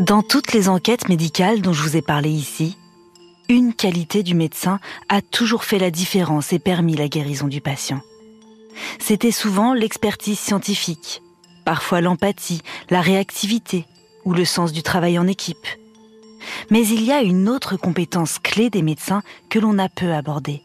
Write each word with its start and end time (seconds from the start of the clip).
Dans 0.00 0.22
toutes 0.22 0.52
les 0.52 0.68
enquêtes 0.68 1.08
médicales 1.08 1.60
dont 1.60 1.72
je 1.72 1.82
vous 1.82 1.96
ai 1.96 2.02
parlé 2.02 2.30
ici, 2.30 2.76
une 3.48 3.74
qualité 3.74 4.22
du 4.22 4.34
médecin 4.34 4.78
a 5.08 5.22
toujours 5.22 5.64
fait 5.64 5.78
la 5.78 5.90
différence 5.90 6.52
et 6.52 6.58
permis 6.58 6.94
la 6.94 7.08
guérison 7.08 7.48
du 7.48 7.60
patient. 7.60 8.00
C'était 9.00 9.32
souvent 9.32 9.74
l'expertise 9.74 10.38
scientifique, 10.38 11.20
parfois 11.64 12.00
l'empathie, 12.00 12.62
la 12.90 13.00
réactivité 13.00 13.86
ou 14.24 14.34
le 14.34 14.44
sens 14.44 14.72
du 14.72 14.82
travail 14.82 15.18
en 15.18 15.26
équipe. 15.26 15.66
Mais 16.70 16.86
il 16.86 17.02
y 17.02 17.10
a 17.10 17.22
une 17.22 17.48
autre 17.48 17.76
compétence 17.76 18.38
clé 18.38 18.70
des 18.70 18.82
médecins 18.82 19.22
que 19.50 19.58
l'on 19.58 19.78
a 19.78 19.88
peu 19.88 20.12
abordée, 20.12 20.62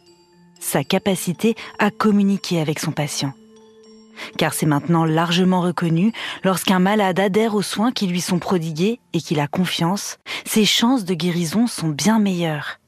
sa 0.59 0.83
capacité 0.83 1.55
à 1.79 1.89
communiquer 1.89 2.61
avec 2.61 2.79
son 2.79 2.91
patient. 2.91 3.33
Car 4.37 4.53
c'est 4.53 4.65
maintenant 4.65 5.05
largement 5.05 5.61
reconnu, 5.61 6.13
lorsqu'un 6.43 6.79
malade 6.79 7.19
adhère 7.19 7.55
aux 7.55 7.61
soins 7.61 7.91
qui 7.91 8.07
lui 8.07 8.21
sont 8.21 8.39
prodigués 8.39 8.99
et 9.13 9.19
qu'il 9.19 9.39
a 9.39 9.47
confiance, 9.47 10.17
ses 10.45 10.65
chances 10.65 11.05
de 11.05 11.13
guérison 11.13 11.67
sont 11.67 11.89
bien 11.89 12.19
meilleures. 12.19 12.79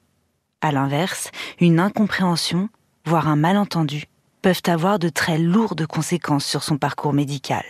À 0.62 0.72
l'inverse, 0.72 1.32
une 1.60 1.80
incompréhension, 1.80 2.70
voire 3.06 3.28
un 3.28 3.36
malentendu, 3.36 4.06
peuvent 4.42 4.62
avoir 4.68 5.00
de 5.00 5.10
très 5.10 5.38
lourdes 5.38 5.86
conséquences 5.86 6.46
sur 6.46 6.64
son 6.64 6.78
parcours 6.78 7.14
médical. 7.14 7.64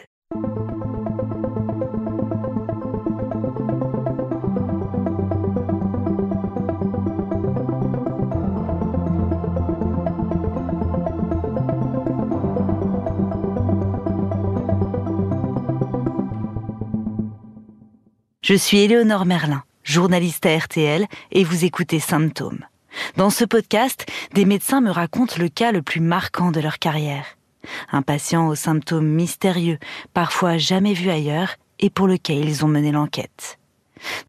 Je 18.48 18.54
suis 18.54 18.78
Éléonore 18.78 19.26
Merlin, 19.26 19.64
journaliste 19.82 20.46
à 20.46 20.56
RTL, 20.56 21.08
et 21.32 21.44
vous 21.44 21.66
écoutez 21.66 22.00
Symptômes. 22.00 22.64
Dans 23.18 23.32
ce 23.32 23.44
podcast, 23.44 24.06
des 24.36 24.46
médecins 24.46 24.82
me 24.82 24.92
racontent 24.92 25.38
le 25.40 25.50
cas 25.50 25.72
le 25.72 25.82
plus 25.82 26.00
marquant 26.00 26.52
de 26.52 26.60
leur 26.60 26.78
carrière. 26.78 27.26
Un 27.92 28.04
patient 28.04 28.48
aux 28.48 28.54
symptômes 28.54 29.08
mystérieux, 29.08 29.80
parfois 30.14 30.60
jamais 30.60 30.94
vu 30.94 31.10
ailleurs, 31.10 31.56
et 31.80 31.90
pour 31.90 32.06
lequel 32.06 32.48
ils 32.48 32.64
ont 32.64 32.68
mené 32.68 32.92
l'enquête. 32.92 33.58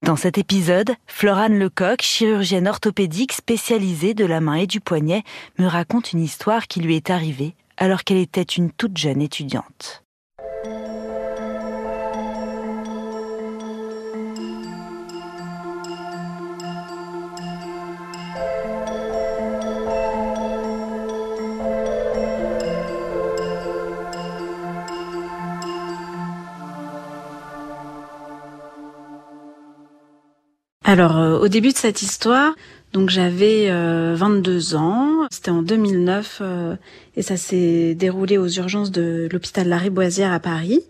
Dans 0.02 0.16
cet 0.16 0.38
épisode, 0.38 0.94
Florane 1.06 1.58
Lecoq, 1.58 2.00
chirurgienne 2.00 2.68
orthopédique 2.68 3.34
spécialisée 3.34 4.14
de 4.14 4.24
la 4.24 4.40
main 4.40 4.54
et 4.54 4.66
du 4.66 4.80
poignet, 4.80 5.24
me 5.58 5.66
raconte 5.66 6.14
une 6.14 6.22
histoire 6.22 6.68
qui 6.68 6.80
lui 6.80 6.96
est 6.96 7.10
arrivée 7.10 7.54
alors 7.76 8.02
qu'elle 8.02 8.16
était 8.16 8.40
une 8.40 8.70
toute 8.70 8.96
jeune 8.96 9.20
étudiante. 9.20 10.05
Alors, 30.98 31.18
euh, 31.18 31.38
au 31.38 31.48
début 31.48 31.72
de 31.72 31.76
cette 31.76 32.00
histoire, 32.00 32.54
donc 32.94 33.10
j'avais 33.10 33.68
22 33.68 34.72
euh, 34.72 34.78
ans, 34.78 35.26
c'était 35.30 35.50
en 35.50 35.60
2009 35.60 36.38
euh, 36.40 36.76
et 37.16 37.20
ça 37.20 37.36
s'est 37.36 37.94
déroulé 37.94 38.38
aux 38.38 38.48
urgences 38.48 38.90
de 38.90 39.28
l'hôpital 39.30 39.68
Lariboisière 39.68 40.32
à 40.32 40.40
Paris. 40.40 40.80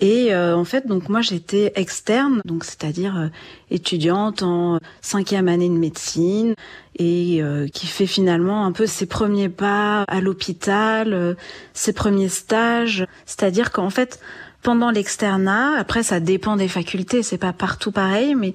Et 0.00 0.32
en 0.36 0.64
fait, 0.64 0.86
donc 0.86 1.08
moi 1.08 1.22
j'étais 1.22 1.72
externe, 1.74 2.40
donc 2.44 2.64
c'est-à-dire 2.64 3.30
étudiante 3.72 4.44
en 4.44 4.78
cinquième 5.00 5.48
année 5.48 5.68
de 5.68 5.74
médecine 5.74 6.54
et 6.96 7.42
qui 7.72 7.88
fait 7.88 8.06
finalement 8.06 8.64
un 8.64 8.70
peu 8.70 8.86
ses 8.86 9.06
premiers 9.06 9.48
pas 9.48 10.04
à 10.06 10.20
l'hôpital, 10.20 11.36
ses 11.72 11.92
premiers 11.92 12.28
stages. 12.28 13.06
C'est-à-dire 13.26 13.72
qu'en 13.72 13.90
fait, 13.90 14.20
pendant 14.62 14.90
l'externat, 14.90 15.78
après 15.78 16.02
ça 16.02 16.20
dépend 16.20 16.56
des 16.56 16.68
facultés, 16.68 17.22
c'est 17.22 17.38
pas 17.38 17.52
partout 17.52 17.92
pareil, 17.92 18.34
mais 18.34 18.54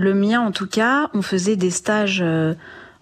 le 0.00 0.14
mien, 0.14 0.40
en 0.40 0.50
tout 0.50 0.66
cas, 0.66 1.10
on 1.12 1.20
faisait 1.20 1.56
des 1.56 1.70
stages 1.70 2.22
euh, 2.22 2.54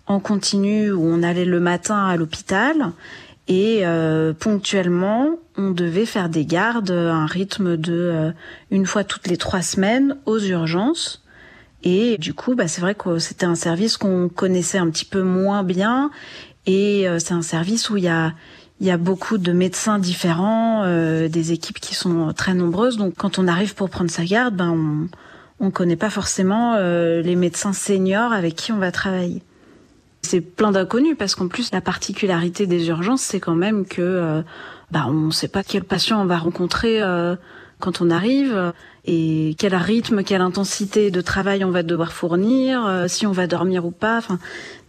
en 0.09 0.19
continu 0.19 0.91
où 0.91 1.05
on 1.05 1.23
allait 1.23 1.45
le 1.45 1.61
matin 1.61 2.05
à 2.05 2.17
l'hôpital 2.17 2.91
et 3.47 3.87
euh, 3.87 4.33
ponctuellement, 4.33 5.39
on 5.57 5.71
devait 5.71 6.07
faire 6.07 6.29
des 6.29 6.45
gardes 6.45 6.91
à 6.91 7.15
un 7.15 7.27
rythme 7.27 7.77
de 7.77 7.93
euh, 7.93 8.33
une 8.73 8.85
fois 8.85 9.05
toutes 9.05 9.29
les 9.29 9.37
trois 9.37 9.63
semaines 9.63 10.17
aux 10.27 10.41
urgences. 10.41 11.23
Et 11.85 12.19
du 12.19 12.35
coup, 12.35 12.57
bah, 12.57 12.67
c'est 12.67 12.81
vrai 12.81 12.97
que 12.97 13.21
c'était 13.21 13.47
un 13.47 13.55
service 13.55 13.97
qu'on 13.97 14.29
connaissait 14.29 14.79
un 14.79 14.91
petit 14.91 15.05
peu 15.05 15.23
moins 15.23 15.63
bien. 15.63 16.11
Et 16.67 17.07
c'est 17.19 17.33
un 17.33 17.41
service 17.41 17.89
où 17.89 17.97
il 17.97 18.05
y 18.05 18.09
a, 18.09 18.97
beaucoup 18.99 19.39
de 19.39 19.53
médecins 19.53 19.99
différents, 19.99 20.85
des 20.85 21.53
équipes 21.53 21.79
qui 21.79 21.95
sont 21.95 22.35
très 22.35 22.53
nombreuses. 22.53 22.99
Donc 22.99 23.15
quand 23.17 23.39
on 23.39 23.47
arrive 23.49 23.75
pour 23.75 23.89
prendre 23.89 24.11
sa 24.11 24.25
garde, 24.25 24.57
ben 24.57 24.71
on, 24.71 25.09
on 25.61 25.71
connaît 25.71 25.97
pas 25.97 26.11
forcément 26.11 26.75
euh, 26.75 27.21
les 27.23 27.37
médecins 27.37 27.73
seniors 27.73 28.33
avec 28.33 28.55
qui 28.55 28.73
on 28.73 28.79
va 28.79 28.93
travailler. 28.93 29.43
C'est 30.23 30.41
plein 30.41 30.73
d'inconnus 30.73 31.17
parce 31.19 31.35
qu'en 31.35 31.49
plus 31.49 31.73
la 31.73 31.81
particularité 31.81 32.67
des 32.67 32.89
urgences, 32.89 33.23
c'est 33.23 33.41
quand 33.41 33.55
même 33.55 33.87
que 33.87 34.03
euh, 34.03 34.43
bah 34.91 35.07
on 35.09 35.31
sait 35.31 35.49
pas 35.49 35.63
quel 35.63 35.85
patient 35.85 36.21
on 36.21 36.27
va 36.27 36.39
rencontrer 36.39 37.03
euh, 37.03 37.37
quand 37.79 38.01
on 38.01 38.11
arrive 38.11 38.73
et 39.05 39.55
quel 39.59 39.75
rythme, 39.75 40.25
quelle 40.25 40.41
intensité 40.41 41.11
de 41.11 41.21
travail 41.21 41.65
on 41.65 41.71
va 41.71 41.83
devoir 41.83 42.13
fournir, 42.13 43.05
si 43.07 43.27
on 43.27 43.33
va 43.33 43.47
dormir 43.47 43.87
ou 43.87 43.93
pas. 43.93 44.19
Enfin, 44.19 44.39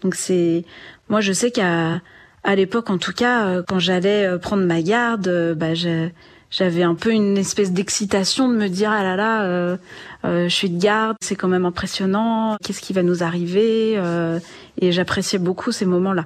donc 0.01 0.16
c'est 0.16 0.66
moi 1.07 1.22
je 1.22 1.31
sais 1.31 1.51
qu'à 1.51 2.01
à 2.44 2.56
l'époque 2.56 2.90
en 2.90 2.97
tout 2.97 3.13
cas 3.13 3.62
quand 3.62 3.78
j'allais 3.78 4.40
prendre 4.40 4.66
ma 4.66 4.81
garde, 4.81 5.53
bah 5.56 5.75
j'ai 5.75 6.12
j'avais 6.50 6.84
un 6.84 6.96
peu 6.96 7.12
une 7.12 7.38
espèce 7.38 7.72
d'excitation 7.72 8.50
de 8.50 8.56
me 8.56 8.68
dire 8.68 8.92
ah 8.92 9.04
là 9.04 9.16
là 9.16 9.44
euh, 9.44 9.78
euh, 10.26 10.50
je 10.50 10.56
suis 10.56 10.70
de 10.70 10.80
garde 10.80 11.16
c'est 11.22 11.36
quand 11.36 11.48
même 11.48 11.66
impressionnant 11.66 12.58
qu'est-ce 12.64 12.82
qui 12.82 12.94
va 12.94 13.04
nous 13.04 13.24
arriver 13.24 13.94
euh, 13.98 14.40
et 14.82 14.92
j'appréciais 14.92 15.40
beaucoup 15.40 15.72
ces 15.72 15.86
moments-là. 15.86 16.26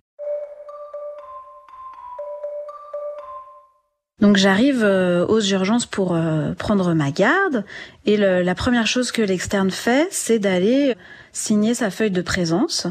Donc 4.22 4.38
j'arrive 4.38 4.84
aux 5.28 5.41
urgences 5.41 5.85
pour 5.85 6.17
prendre 6.57 6.94
ma 6.94 7.11
garde 7.11 7.66
et 8.05 8.16
la 8.16 8.55
première 8.55 8.88
chose 8.88 9.11
que 9.11 9.22
l'externe 9.22 9.69
fait 9.69 10.07
c'est 10.11 10.40
d'aller 10.40 10.95
signer 11.34 11.73
sa 11.73 11.90
feuille 11.90 12.11
de 12.11 12.22
présence. 12.22 12.88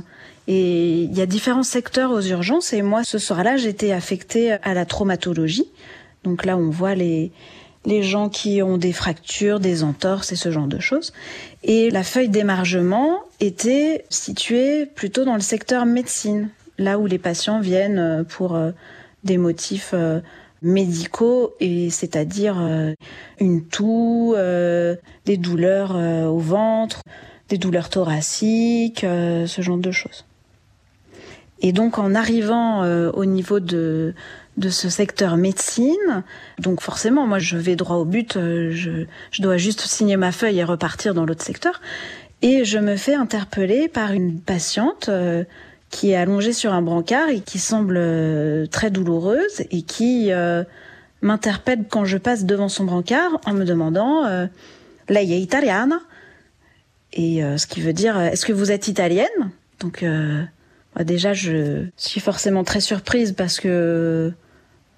Et 0.46 1.04
il 1.04 1.16
y 1.16 1.22
a 1.22 1.26
différents 1.26 1.62
secteurs 1.62 2.10
aux 2.10 2.20
urgences 2.20 2.74
et 2.74 2.82
moi 2.82 3.02
ce 3.02 3.16
soir-là 3.16 3.56
j'étais 3.56 3.92
affectée 3.92 4.52
à 4.52 4.74
la 4.74 4.84
traumatologie 4.84 5.70
donc 6.24 6.44
là, 6.44 6.56
on 6.56 6.70
voit 6.70 6.94
les, 6.94 7.32
gens 8.02 8.28
qui 8.28 8.62
ont 8.62 8.78
des 8.78 8.92
fractures, 8.92 9.60
des 9.60 9.82
entorses 9.82 10.32
et 10.32 10.36
ce 10.36 10.50
genre 10.50 10.68
de 10.68 10.78
choses. 10.78 11.12
Et 11.64 11.90
la 11.90 12.04
feuille 12.04 12.28
d'émargement 12.28 13.20
était 13.40 14.04
située 14.08 14.86
plutôt 14.86 15.24
dans 15.24 15.34
le 15.34 15.40
secteur 15.40 15.84
médecine, 15.84 16.48
là 16.78 16.98
où 16.98 17.06
les 17.06 17.18
patients 17.18 17.60
viennent 17.60 17.98
euh, 17.98 18.24
pour 18.24 18.54
euh, 18.54 18.70
des 19.24 19.36
motifs 19.36 19.90
euh, 19.94 20.20
médicaux 20.62 21.54
et 21.58 21.90
c'est-à-dire 21.90 22.56
une 23.40 23.64
toux, 23.66 24.36
des 24.36 25.36
douleurs 25.36 25.96
au 25.96 26.38
ventre, 26.38 27.02
des 27.48 27.58
douleurs 27.58 27.88
thoraciques, 27.88 29.00
ce 29.00 29.60
genre 29.60 29.78
de 29.78 29.90
choses. 29.90 30.24
Et 31.62 31.72
donc 31.72 31.98
en 31.98 32.14
arrivant 32.14 32.82
au 33.12 33.24
niveau 33.24 33.60
de 33.60 34.14
de 34.56 34.68
ce 34.68 34.88
secteur 34.88 35.36
médecine. 35.36 36.24
Donc 36.58 36.80
forcément, 36.80 37.26
moi, 37.26 37.38
je 37.38 37.56
vais 37.56 37.76
droit 37.76 37.96
au 37.96 38.04
but. 38.04 38.36
Euh, 38.36 38.70
je, 38.72 39.42
dois 39.42 39.56
juste 39.56 39.80
signer 39.80 40.16
ma 40.16 40.32
feuille 40.32 40.58
et 40.58 40.64
repartir 40.64 41.14
dans 41.14 41.24
l'autre 41.24 41.44
secteur. 41.44 41.80
Et 42.42 42.64
je 42.64 42.78
me 42.78 42.96
fais 42.96 43.14
interpeller 43.14 43.88
par 43.88 44.12
une 44.12 44.40
patiente 44.40 45.08
euh, 45.08 45.44
qui 45.90 46.10
est 46.10 46.16
allongée 46.16 46.52
sur 46.52 46.72
un 46.72 46.82
brancard 46.82 47.28
et 47.28 47.40
qui 47.40 47.58
semble 47.58 47.96
euh, 47.96 48.66
très 48.66 48.90
douloureuse 48.90 49.60
et 49.70 49.82
qui 49.82 50.30
m'interpelle 51.22 51.84
quand 51.88 52.04
je 52.04 52.18
passe 52.18 52.44
devant 52.44 52.68
son 52.68 52.84
brancard 52.84 53.40
en 53.46 53.54
me 53.54 53.64
demandant 53.64 54.26
Lei 55.08 55.32
è 55.32 55.36
italiana? 55.36 56.00
Et 57.12 57.42
ce 57.56 57.66
qui 57.66 57.80
veut 57.80 57.92
dire 57.92 58.18
Est-ce 58.18 58.44
que 58.46 58.52
vous 58.52 58.72
êtes 58.72 58.88
italienne? 58.88 59.50
Donc 59.78 60.04
déjà, 61.00 61.32
je 61.32 61.86
suis 61.96 62.20
forcément 62.20 62.64
très 62.64 62.80
surprise 62.80 63.32
parce 63.32 63.58
que 63.58 64.32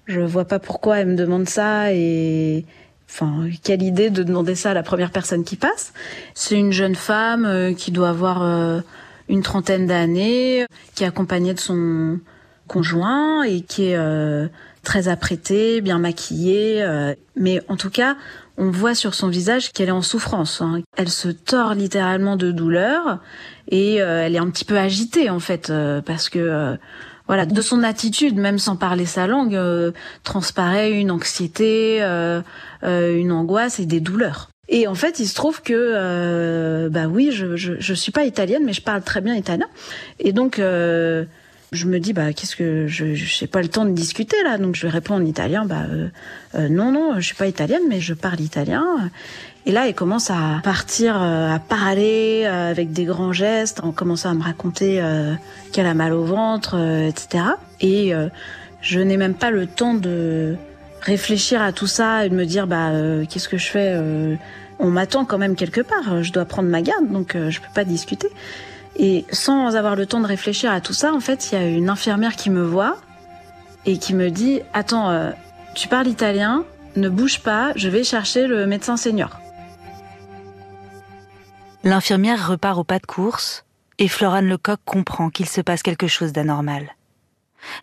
je 0.05 0.21
vois 0.21 0.45
pas 0.45 0.59
pourquoi 0.59 0.99
elle 0.99 1.07
me 1.07 1.15
demande 1.15 1.49
ça 1.49 1.91
et 1.93 2.65
enfin 3.09 3.47
quelle 3.63 3.81
idée 3.81 4.09
de 4.09 4.23
demander 4.23 4.55
ça 4.55 4.71
à 4.71 4.73
la 4.73 4.83
première 4.83 5.11
personne 5.11 5.43
qui 5.43 5.55
passe. 5.55 5.93
C'est 6.33 6.55
une 6.55 6.71
jeune 6.71 6.95
femme 6.95 7.45
euh, 7.45 7.73
qui 7.73 7.91
doit 7.91 8.09
avoir 8.09 8.43
euh, 8.43 8.81
une 9.29 9.41
trentaine 9.41 9.87
d'années, 9.87 10.65
qui 10.93 11.03
est 11.03 11.07
accompagnée 11.07 11.53
de 11.53 11.59
son 11.59 12.19
conjoint 12.67 13.43
et 13.43 13.61
qui 13.61 13.89
est 13.89 13.95
euh, 13.95 14.47
très 14.83 15.07
apprêtée, 15.07 15.81
bien 15.81 15.97
maquillée. 15.97 16.85
mais 17.35 17.61
en 17.69 17.75
tout 17.75 17.89
cas, 17.89 18.17
on 18.57 18.69
voit 18.71 18.95
sur 18.95 19.13
son 19.13 19.27
visage 19.27 19.71
qu'elle 19.71 19.89
est 19.89 19.91
en 19.91 20.01
souffrance. 20.01 20.61
Hein. 20.61 20.81
Elle 20.97 21.09
se 21.09 21.29
tord 21.29 21.73
littéralement 21.73 22.37
de 22.37 22.51
douleur 22.51 23.19
et 23.69 24.01
euh, 24.01 24.25
elle 24.25 24.35
est 24.35 24.39
un 24.39 24.49
petit 24.49 24.65
peu 24.65 24.77
agitée 24.77 25.29
en 25.29 25.39
fait 25.39 25.69
euh, 25.69 26.01
parce 26.01 26.29
que 26.29 26.39
euh, 26.39 26.75
voilà 27.27 27.45
de 27.45 27.61
son 27.61 27.83
attitude, 27.83 28.37
même 28.37 28.59
sans 28.59 28.75
parler 28.75 29.05
sa 29.05 29.25
langue, 29.25 29.59
transparaît 30.23 30.91
une 30.91 31.09
anxiété, 31.09 31.99
une 32.83 33.31
angoisse 33.31 33.79
et 33.79 33.87
des 33.87 33.99
douleurs. 33.99 34.49
Et 34.69 34.87
en 34.87 34.93
fait, 34.93 35.19
il 35.19 35.27
se 35.27 35.33
trouve 35.33 35.63
que 35.63 36.87
bah 36.89 37.07
oui, 37.07 37.31
je, 37.31 37.55
je 37.55 37.73
je 37.79 37.93
suis 37.95 38.11
pas 38.11 38.25
italienne, 38.25 38.61
mais 38.63 38.73
je 38.73 38.83
parle 38.83 39.01
très 39.01 39.21
bien 39.21 39.33
italien 39.33 39.65
et 40.19 40.33
donc 40.33 40.61
je 41.75 41.87
me 41.87 41.99
dis 41.99 42.13
bah 42.13 42.33
qu'est-ce 42.33 42.55
que 42.55 42.87
je 42.87 43.05
n'ai 43.05 43.47
pas 43.47 43.61
le 43.61 43.67
temps 43.67 43.85
de 43.85 43.91
discuter 43.91 44.37
là. 44.43 44.57
Donc 44.57 44.75
je 44.75 44.87
vais 44.87 44.89
répondre 44.89 45.21
en 45.21 45.25
italien 45.25 45.65
bah 45.65 45.83
euh, 45.89 46.07
euh, 46.55 46.69
non 46.69 46.91
non 46.91 47.15
je 47.17 47.21
suis 47.21 47.35
pas 47.35 47.47
italienne 47.47 47.83
mais 47.89 47.99
je 47.99 48.13
parle 48.13 48.39
italien. 48.39 48.83
Et 49.67 49.71
là 49.71 49.87
il 49.87 49.93
commence 49.93 50.31
à 50.31 50.61
partir 50.63 51.21
euh, 51.21 51.53
à 51.53 51.59
parler 51.59 52.45
avec 52.45 52.91
des 52.91 53.05
grands 53.05 53.33
gestes 53.33 53.81
on 53.83 53.91
commence 53.91 54.25
à 54.25 54.33
me 54.33 54.41
raconter 54.41 55.01
qu'elle 55.71 55.87
a 55.87 55.93
mal 55.93 56.13
au 56.13 56.23
ventre 56.23 56.75
etc 57.07 57.43
et 57.81 58.13
je 58.81 58.99
n'ai 58.99 59.17
même 59.17 59.33
pas 59.33 59.51
le 59.51 59.67
temps 59.67 59.93
de 59.93 60.55
réfléchir 61.01 61.61
à 61.61 61.71
tout 61.71 61.87
ça 61.87 62.25
et 62.25 62.29
de 62.29 62.35
me 62.35 62.45
dire 62.45 62.67
bah 62.67 62.91
qu'est-ce 63.29 63.49
que 63.49 63.57
je 63.57 63.67
fais 63.67 63.99
on 64.77 64.89
m'attend 64.89 65.25
quand 65.25 65.37
même 65.37 65.55
quelque 65.55 65.81
part 65.81 66.23
je 66.23 66.31
dois 66.31 66.45
prendre 66.45 66.69
ma 66.69 66.81
garde 66.81 67.09
donc 67.11 67.35
je 67.35 67.59
peux 67.59 67.73
pas 67.73 67.85
discuter 67.85 68.29
et 68.95 69.25
sans 69.31 69.75
avoir 69.75 69.95
le 69.95 70.05
temps 70.05 70.21
de 70.21 70.27
réfléchir 70.27 70.71
à 70.71 70.81
tout 70.81 70.93
ça, 70.93 71.13
en 71.13 71.19
fait, 71.19 71.51
il 71.51 71.55
y 71.55 71.61
a 71.61 71.67
une 71.67 71.89
infirmière 71.89 72.35
qui 72.35 72.49
me 72.49 72.63
voit 72.63 72.97
et 73.85 73.97
qui 73.97 74.13
me 74.13 74.29
dit 74.29 74.61
Attends, 74.73 75.09
euh, 75.09 75.31
tu 75.73 75.87
parles 75.87 76.07
italien, 76.07 76.65
ne 76.95 77.09
bouge 77.09 77.41
pas, 77.41 77.73
je 77.75 77.89
vais 77.89 78.03
chercher 78.03 78.47
le 78.47 78.65
médecin 78.65 78.97
senior. 78.97 79.39
L'infirmière 81.83 82.49
repart 82.49 82.79
au 82.79 82.83
pas 82.83 82.99
de 82.99 83.05
course 83.05 83.65
et 83.99 84.07
Florane 84.07 84.47
Lecoq 84.47 84.79
comprend 84.85 85.29
qu'il 85.29 85.47
se 85.47 85.61
passe 85.61 85.83
quelque 85.83 86.07
chose 86.07 86.33
d'anormal. 86.33 86.95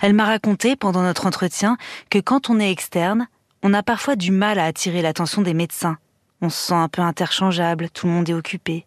Elle 0.01 0.15
m'a 0.15 0.25
raconté 0.25 0.77
pendant 0.77 1.03
notre 1.03 1.27
entretien 1.27 1.77
que 2.11 2.19
quand 2.19 2.51
on 2.51 2.61
est 2.61 2.71
externe, 2.71 3.29
on 3.63 3.75
a 3.75 3.83
parfois 3.83 4.17
du 4.17 4.33
mal 4.33 4.59
à 4.59 4.65
attirer 4.65 5.03
l'attention 5.03 5.43
des 5.43 5.55
médecins. 5.55 5.99
On 6.41 6.51
se 6.51 6.59
sent 6.69 6.75
un 6.75 6.89
peu 6.89 7.03
interchangeable, 7.03 7.91
tout 7.91 8.07
le 8.07 8.13
monde 8.13 8.29
est 8.29 8.35
occupé. 8.35 8.87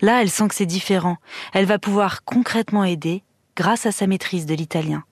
Là, 0.00 0.22
elle 0.22 0.30
sent 0.30 0.48
que 0.48 0.54
c'est 0.54 0.66
différent. 0.66 1.16
Elle 1.52 1.66
va 1.66 1.78
pouvoir 1.78 2.24
concrètement 2.24 2.84
aider 2.84 3.22
grâce 3.56 3.86
à 3.86 3.92
sa 3.92 4.06
maîtrise 4.06 4.46
de 4.46 4.54
l'italien. 4.54 5.04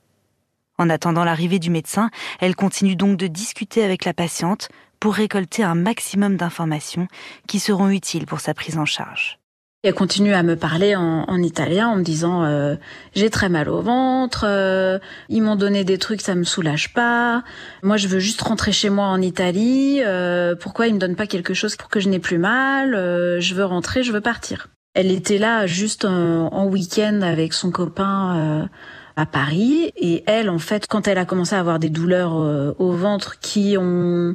En 0.79 0.91
attendant 0.91 1.25
l'arrivée 1.25 1.59
du 1.59 1.71
médecin, 1.71 2.11
elle 2.41 2.57
continue 2.57 2.97
donc 2.97 3.17
de 3.17 3.27
discuter 3.27 3.85
avec 3.85 4.05
la 4.05 4.15
patiente 4.15 4.69
pour 4.99 5.15
récolter 5.15 5.63
un 5.63 5.75
maximum 5.75 6.37
d'informations 6.37 7.09
qui 7.47 7.61
seront 7.61 7.91
utiles 7.91 8.27
pour 8.27 8.41
sa 8.41 8.55
prise 8.55 8.79
en 8.79 8.87
charge. 8.87 9.39
Elle 9.85 9.93
continue 9.93 10.33
à 10.33 10.43
me 10.43 10.57
parler 10.57 10.97
en, 10.97 11.43
italien 11.43 11.89
en 11.89 11.97
me 11.97 12.03
disant 12.03 12.43
euh, 12.43 12.77
j'ai 13.15 13.29
très 13.29 13.51
mal 13.51 13.69
au 13.69 13.83
ventre, 13.83 14.47
euh, 14.49 14.99
ils 15.29 15.43
m'ont 15.43 15.57
donné 15.57 15.85
des 15.85 15.99
trucs, 15.99 16.23
ça 16.23 16.35
me 16.35 16.45
soulage 16.45 16.95
pas. 16.95 17.45
Moi, 17.83 17.99
je 17.99 18.09
veux 18.09 18.19
juste 18.19 18.41
rentrer 18.41 18.73
chez 18.73 18.89
moi 18.89 19.05
en 19.05 19.21
Italie. 19.21 20.01
Euh, 20.03 20.55
pourquoi 20.55 20.87
ils 20.87 20.95
me 20.95 20.99
donnent 20.99 21.17
pas 21.17 21.27
quelque 21.27 21.53
chose 21.53 21.77
pour 21.77 21.91
que 21.91 22.01
je 22.01 22.09
n'ai 22.09 22.19
plus 22.19 22.39
mal 22.39 22.93
Je 22.93 23.55
veux 23.55 23.67
rentrer, 23.67 24.03
je 24.03 24.11
veux 24.11 24.23
partir. 24.23 24.69
Elle 24.95 25.11
était 25.11 25.37
là 25.37 25.67
juste 25.67 26.07
en, 26.07 26.47
en 26.51 26.67
week-end 26.67 27.21
avec 27.21 27.53
son 27.53 27.71
copain 27.71 28.71
à 29.17 29.27
Paris 29.27 29.93
et 29.97 30.25
elle, 30.27 30.49
en 30.49 30.59
fait, 30.59 30.87
quand 30.89 31.09
elle 31.09 31.19
a 31.19 31.27
commencé 31.27 31.57
à 31.57 31.61
avoir 31.61 31.79
des 31.79 31.91
douleurs 31.91 32.33
au 32.79 32.93
ventre 32.93 33.39
qui 33.39 33.77
ont 33.79 34.35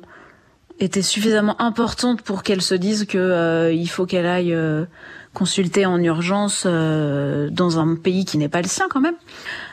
été 0.80 1.02
suffisamment 1.02 1.60
importantes 1.60 2.22
pour 2.22 2.44
qu'elle 2.44 2.62
se 2.62 2.76
dise 2.76 3.06
que 3.06 3.72
il 3.74 3.88
faut 3.88 4.06
qu'elle 4.06 4.28
aille 4.28 4.56
consulter 5.34 5.86
en 5.86 6.02
urgence 6.02 6.64
euh, 6.66 7.50
dans 7.50 7.80
un 7.80 7.96
pays 7.96 8.26
qui 8.26 8.38
n'est 8.38 8.50
pas 8.50 8.62
le 8.62 8.68
sien 8.68 8.88
quand 8.90 9.02
même, 9.02 9.16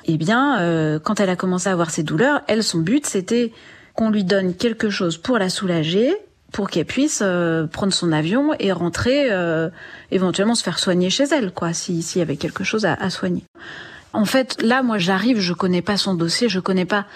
eh 0.04 0.16
bien, 0.16 0.60
euh, 0.60 0.98
quand 0.98 1.20
elle 1.20 1.30
a 1.30 1.36
commencé 1.36 1.68
à 1.68 1.72
avoir 1.72 1.90
ses 1.90 2.02
douleurs, 2.02 2.42
elle, 2.46 2.62
son 2.62 2.78
but, 2.78 3.06
c'était 3.06 3.52
qu'on 3.94 4.10
lui 4.10 4.24
donne 4.24 4.54
quelque 4.54 4.90
chose 4.90 5.16
pour 5.16 5.38
la 5.38 5.48
soulager, 5.48 6.14
pour 6.52 6.68
qu'elle 6.68 6.84
puisse 6.84 7.20
euh, 7.22 7.66
prendre 7.66 7.92
son 7.92 8.12
avion 8.12 8.52
et 8.58 8.72
rentrer, 8.72 9.30
éventuellement 10.10 10.54
se 10.54 10.62
faire 10.62 10.78
soigner 10.78 11.10
chez 11.10 11.24
elle, 11.24 11.52
quoi, 11.52 11.72
s'il 11.72 12.00
y 12.16 12.20
avait 12.20 12.36
quelque 12.36 12.64
chose 12.64 12.84
à, 12.84 12.94
à 12.94 13.10
soigner. 13.10 13.44
En 14.12 14.24
fait, 14.24 14.62
là, 14.62 14.82
moi, 14.82 14.98
j'arrive, 14.98 15.40
je 15.40 15.52
connais 15.52 15.82
pas 15.82 15.96
son 15.96 16.14
dossier, 16.14 16.48
je 16.48 16.60
connais 16.60 16.86
pas 16.86 17.06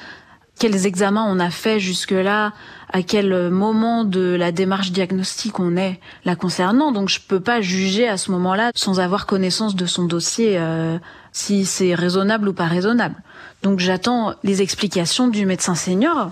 quels 0.60 0.86
examens 0.86 1.24
on 1.26 1.40
a 1.40 1.50
fait 1.50 1.80
jusque-là, 1.80 2.52
à 2.92 3.02
quel 3.02 3.50
moment 3.50 4.04
de 4.04 4.36
la 4.38 4.52
démarche 4.52 4.92
diagnostique 4.92 5.58
on 5.58 5.76
est 5.76 5.98
la 6.26 6.36
concernant. 6.36 6.92
Donc 6.92 7.08
je 7.08 7.18
peux 7.18 7.40
pas 7.40 7.62
juger 7.62 8.06
à 8.06 8.18
ce 8.18 8.30
moment-là 8.30 8.70
sans 8.74 9.00
avoir 9.00 9.26
connaissance 9.26 9.74
de 9.74 9.86
son 9.86 10.04
dossier 10.04 10.58
euh, 10.58 10.98
si 11.32 11.64
c'est 11.64 11.94
raisonnable 11.94 12.48
ou 12.48 12.52
pas 12.52 12.66
raisonnable. 12.66 13.16
Donc 13.62 13.78
j'attends 13.78 14.34
les 14.44 14.60
explications 14.60 15.28
du 15.28 15.46
médecin 15.46 15.74
senior. 15.74 16.30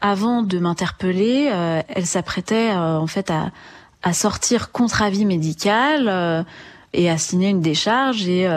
Avant 0.00 0.42
de 0.42 0.58
m'interpeller, 0.58 1.48
euh, 1.52 1.80
elle 1.88 2.06
s'apprêtait 2.06 2.72
euh, 2.72 2.98
en 2.98 3.06
fait 3.06 3.30
à, 3.30 3.52
à 4.02 4.14
sortir 4.14 4.72
contre 4.72 5.00
avis 5.00 5.24
médical 5.24 6.44
et 6.92 7.08
à 7.08 7.18
signer 7.18 7.50
une 7.50 7.60
décharge 7.60 8.26
et 8.26 8.48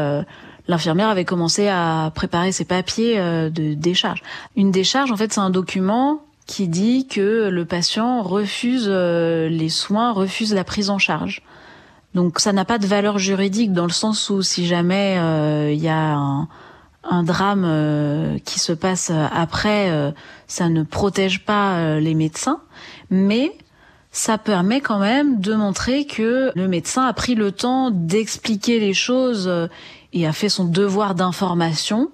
l'infirmière 0.68 1.10
avait 1.10 1.26
commencé 1.26 1.68
à 1.68 2.12
préparer 2.14 2.52
ses 2.52 2.66
papiers 2.66 3.20
euh, 3.20 3.50
de 3.50 3.74
décharge. 3.74 4.22
Une 4.56 4.72
décharge, 4.72 5.12
en 5.12 5.18
fait, 5.18 5.34
c'est 5.34 5.40
un 5.40 5.50
document 5.50 6.22
qui 6.48 6.68
dit 6.68 7.08
que 7.08 7.50
le 7.50 7.66
patient 7.66 8.22
refuse 8.24 8.88
euh, 8.88 9.48
les 9.48 9.70
soins, 9.70 10.12
refuse 10.12 10.54
la 10.54 10.64
prise 10.64 10.90
en 10.90 10.98
charge. 10.98 11.42
Donc 12.14 12.40
ça 12.40 12.52
n'a 12.52 12.66
pas 12.66 12.78
de 12.78 12.86
valeur 12.86 13.20
juridique 13.20 13.72
dans 13.72 13.86
le 13.86 13.92
sens 13.92 14.30
où 14.30 14.42
si 14.42 14.66
jamais 14.66 15.18
euh, 15.18 15.72
il 15.72 15.80
y 15.80 15.88
a 15.88 16.16
un, 16.16 16.48
drame 17.24 18.38
qui 18.46 18.60
se 18.60 18.74
passe 18.74 19.12
après, 19.12 20.14
ça 20.48 20.70
ne 20.70 20.84
protège 20.84 21.44
pas 21.44 22.00
les 22.00 22.14
médecins, 22.14 22.62
mais 23.10 23.58
ça 24.12 24.38
permet 24.38 24.82
quand 24.82 25.00
même 25.00 25.40
de 25.40 25.56
montrer 25.56 26.06
que 26.06 26.52
le 26.54 26.68
médecin 26.68 27.06
a 27.06 27.14
pris 27.14 27.34
le 27.34 27.52
temps 27.52 27.90
d'expliquer 27.92 28.80
les 28.80 28.94
choses 28.94 29.50
et 30.14 30.28
a 30.28 30.34
fait 30.34 30.50
son 30.50 30.66
devoir 30.66 31.16
d'information 31.16 32.12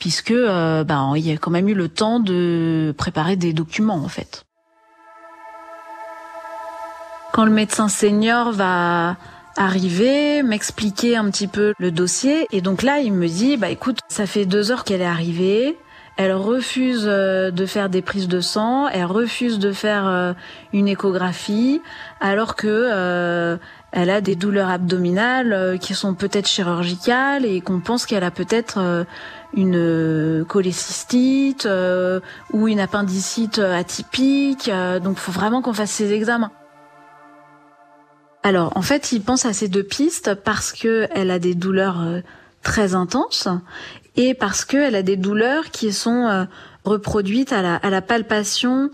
puisque 0.00 0.32
euh, 0.32 0.82
ben 0.82 1.12
il 1.14 1.24
y 1.26 1.30
a 1.30 1.36
quand 1.36 1.50
même 1.50 1.68
eu 1.68 1.74
le 1.74 1.88
temps 1.88 2.18
de 2.18 2.92
préparer 2.96 3.36
des 3.36 3.52
documents 3.52 4.02
en 4.02 4.08
fait. 4.08 4.44
Quand 7.32 7.44
le 7.44 7.52
médecin 7.52 7.88
senior 7.88 8.50
va 8.50 9.16
arriver, 9.56 10.42
m'expliquer 10.42 11.16
un 11.16 11.30
petit 11.30 11.46
peu 11.46 11.74
le 11.78 11.92
dossier 11.92 12.46
et 12.50 12.60
donc 12.60 12.82
là 12.82 12.98
il 12.98 13.12
me 13.12 13.28
dit 13.28 13.56
bah 13.56 13.68
écoute 13.68 13.98
ça 14.08 14.26
fait 14.26 14.46
deux 14.46 14.72
heures 14.72 14.84
qu'elle 14.84 15.02
est 15.02 15.06
arrivée, 15.06 15.76
elle 16.16 16.32
refuse 16.32 17.04
euh, 17.06 17.50
de 17.50 17.66
faire 17.66 17.88
des 17.88 18.02
prises 18.02 18.28
de 18.28 18.40
sang, 18.40 18.88
elle 18.88 19.04
refuse 19.04 19.58
de 19.58 19.70
faire 19.70 20.06
euh, 20.06 20.32
une 20.72 20.88
échographie, 20.88 21.82
alors 22.20 22.56
que 22.56 23.58
elle 23.92 24.10
a 24.10 24.20
des 24.20 24.36
douleurs 24.36 24.68
abdominales 24.68 25.52
euh, 25.52 25.76
qui 25.76 25.94
sont 25.94 26.14
peut-être 26.14 26.46
chirurgicales 26.46 27.44
et 27.44 27.60
qu'on 27.60 27.80
pense 27.80 28.06
qu'elle 28.06 28.22
a 28.22 28.30
peut-être 28.30 28.78
euh, 28.78 29.04
une 29.52 29.76
euh, 29.76 30.44
cholécystite 30.44 31.68
ou 32.52 32.68
une 32.68 32.80
appendicite 32.80 33.58
atypique. 33.58 34.70
donc, 35.02 35.18
faut 35.18 35.32
vraiment 35.32 35.60
qu'on 35.60 35.72
fasse 35.72 35.90
ces 35.90 36.12
examens. 36.12 36.52
Alors, 38.42 38.76
en 38.76 38.82
fait, 38.82 39.12
il 39.12 39.22
pense 39.22 39.44
à 39.44 39.52
ces 39.52 39.68
deux 39.68 39.82
pistes 39.82 40.34
parce 40.34 40.72
que 40.72 41.08
elle 41.10 41.30
a 41.30 41.38
des 41.38 41.54
douleurs 41.54 42.22
très 42.62 42.94
intenses 42.94 43.48
et 44.16 44.34
parce 44.34 44.64
qu'elle 44.64 44.94
a 44.94 45.02
des 45.02 45.16
douleurs 45.16 45.70
qui 45.70 45.92
sont 45.92 46.46
reproduites 46.84 47.52
à 47.52 47.60
la, 47.60 47.74
à 47.74 47.90
la 47.90 48.00
palpation 48.00 48.90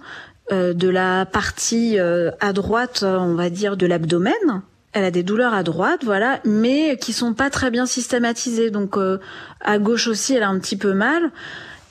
de 0.50 0.88
la 0.88 1.26
partie 1.26 1.98
à 1.98 2.52
droite, 2.52 3.04
on 3.06 3.34
va 3.34 3.50
dire, 3.50 3.76
de 3.76 3.86
l'abdomen 3.86 4.62
elle 4.96 5.04
a 5.04 5.10
des 5.10 5.22
douleurs 5.22 5.52
à 5.52 5.62
droite, 5.62 6.04
voilà, 6.04 6.40
mais 6.46 6.96
qui 6.96 7.12
sont 7.12 7.34
pas 7.34 7.50
très 7.50 7.70
bien 7.70 7.84
systématisées. 7.84 8.70
Donc 8.70 8.96
euh, 8.96 9.18
à 9.60 9.78
gauche 9.78 10.08
aussi, 10.08 10.32
elle 10.32 10.42
a 10.42 10.48
un 10.48 10.58
petit 10.58 10.78
peu 10.78 10.94
mal. 10.94 11.32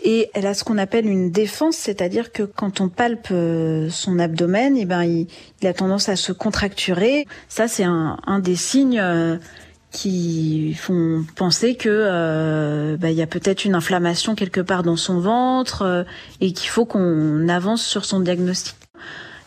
Et 0.04 0.32
elle 0.34 0.48
a 0.48 0.56
ce 0.56 0.64
qu'on 0.64 0.80
appelle 0.80 1.06
une 1.08 1.30
défense, 1.30 1.76
c'est-à-dire 1.76 2.32
que 2.32 2.42
quand 2.42 2.82
on 2.82 2.90
palpe 2.90 3.28
euh, 3.30 3.90
son 3.92 4.18
abdomen, 4.18 4.76
eh 4.76 4.86
ben, 4.86 5.04
il, 5.04 5.28
a 5.64 5.74
tendance 5.74 6.10
à 6.10 6.16
se 6.16 6.32
contracturer. 6.32 7.28
Ça, 7.48 7.68
c'est 7.68 7.84
un, 7.84 8.40
des 8.40 8.56
signes 8.56 9.00
euh, 9.00 9.38
qui 9.92 10.74
font 10.74 11.24
penser 11.36 11.76
que 11.76 12.98
bah, 13.00 13.12
il 13.12 13.18
y 13.18 13.22
a 13.22 13.28
peut-être 13.28 13.66
une 13.66 13.76
inflammation 13.76 14.34
quelque 14.34 14.62
part 14.62 14.82
dans 14.82 14.98
son 14.98 15.20
ventre 15.20 16.06
et 16.42 16.54
qu'il 16.54 16.70
faut 16.70 16.86
qu'on 16.86 17.48
avance 17.50 17.84
sur 17.86 18.04
son 18.04 18.20
diagnostic. 18.20 18.76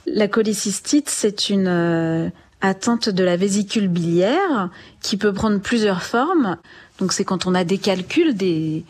La 0.07 0.29
cholécystite, 0.29 1.11
c'est 1.11 1.51
une 1.51 2.31
atteinte 2.61 3.09
de 3.09 3.25
la 3.25 3.37
vésicule 3.37 3.89
biliaire 3.89 4.71
qui 5.01 5.17
peut 5.17 5.33
prendre 5.33 5.61
plusieurs 5.61 6.03
formes. 6.03 6.57
Donc 6.99 7.13
c'est 7.13 7.25
quand 7.25 7.47
on 7.47 7.55
a 7.55 7.65
des 7.65 7.79
calculs, 7.79 8.37
des, 8.37 8.85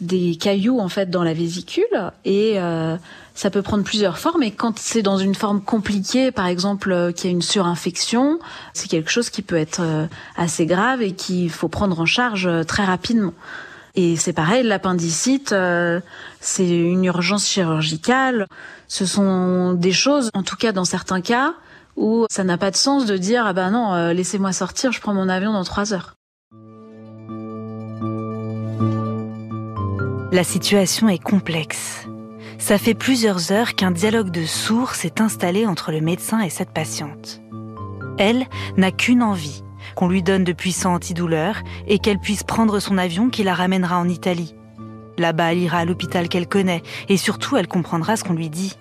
des 0.00 0.36
cailloux 0.36 0.80
en 0.80 0.88
fait 0.88 1.10
dans 1.10 1.22
la 1.22 1.32
vésicule 1.32 2.12
et 2.24 2.54
euh, 2.56 2.96
ça 3.34 3.50
peut 3.50 3.62
prendre 3.62 3.84
plusieurs 3.84 4.18
formes 4.18 4.42
et 4.42 4.50
quand 4.50 4.78
c'est 4.78 5.02
dans 5.02 5.16
une 5.16 5.34
forme 5.34 5.62
compliquée, 5.62 6.30
par 6.32 6.46
exemple 6.46 6.92
euh, 6.92 7.12
qu'il 7.12 7.26
y 7.26 7.28
a 7.28 7.30
une 7.32 7.42
surinfection, 7.42 8.38
c'est 8.74 8.88
quelque 8.88 9.10
chose 9.10 9.30
qui 9.30 9.42
peut 9.42 9.56
être 9.56 9.80
euh, 9.80 10.06
assez 10.36 10.66
grave 10.66 11.02
et 11.02 11.12
qu'il 11.12 11.50
faut 11.50 11.68
prendre 11.68 11.98
en 12.00 12.06
charge 12.06 12.46
euh, 12.46 12.64
très 12.64 12.84
rapidement. 12.84 13.32
Et 13.94 14.16
c'est 14.16 14.32
pareil, 14.32 14.62
l'appendicite, 14.62 15.54
c'est 16.40 16.66
une 16.66 17.04
urgence 17.04 17.46
chirurgicale. 17.46 18.46
Ce 18.88 19.04
sont 19.04 19.74
des 19.74 19.92
choses, 19.92 20.30
en 20.32 20.42
tout 20.42 20.56
cas 20.56 20.72
dans 20.72 20.86
certains 20.86 21.20
cas, 21.20 21.52
où 21.96 22.26
ça 22.30 22.44
n'a 22.44 22.58
pas 22.58 22.70
de 22.70 22.76
sens 22.76 23.06
de 23.06 23.16
dire 23.16 23.44
ah 23.46 23.52
ben 23.52 23.70
non, 23.70 24.12
laissez-moi 24.12 24.52
sortir, 24.52 24.92
je 24.92 25.00
prends 25.00 25.14
mon 25.14 25.28
avion 25.28 25.52
dans 25.52 25.64
trois 25.64 25.92
heures. 25.92 26.14
La 30.32 30.44
situation 30.44 31.10
est 31.10 31.22
complexe. 31.22 32.06
Ça 32.58 32.78
fait 32.78 32.94
plusieurs 32.94 33.52
heures 33.52 33.74
qu'un 33.74 33.90
dialogue 33.90 34.30
de 34.30 34.46
sourds 34.46 34.94
s'est 34.94 35.20
installé 35.20 35.66
entre 35.66 35.92
le 35.92 36.00
médecin 36.00 36.40
et 36.40 36.48
cette 36.48 36.70
patiente. 36.70 37.42
Elle 38.18 38.46
n'a 38.76 38.92
qu'une 38.92 39.22
envie, 39.22 39.62
qu'on 39.94 40.08
lui 40.08 40.22
donne 40.22 40.44
de 40.44 40.52
puissants 40.52 40.94
antidouleurs 40.94 41.60
et 41.86 41.98
qu'elle 41.98 42.18
puisse 42.18 42.44
prendre 42.44 42.78
son 42.78 42.96
avion 42.98 43.28
qui 43.28 43.42
la 43.42 43.52
ramènera 43.52 43.98
en 43.98 44.08
Italie. 44.08 44.54
Là-bas, 45.18 45.52
elle 45.52 45.58
ira 45.58 45.78
à 45.78 45.84
l'hôpital 45.84 46.28
qu'elle 46.28 46.48
connaît 46.48 46.82
et 47.08 47.18
surtout 47.18 47.56
elle 47.58 47.68
comprendra 47.68 48.16
ce 48.16 48.24
qu'on 48.24 48.32
lui 48.32 48.48
dit. 48.48 48.78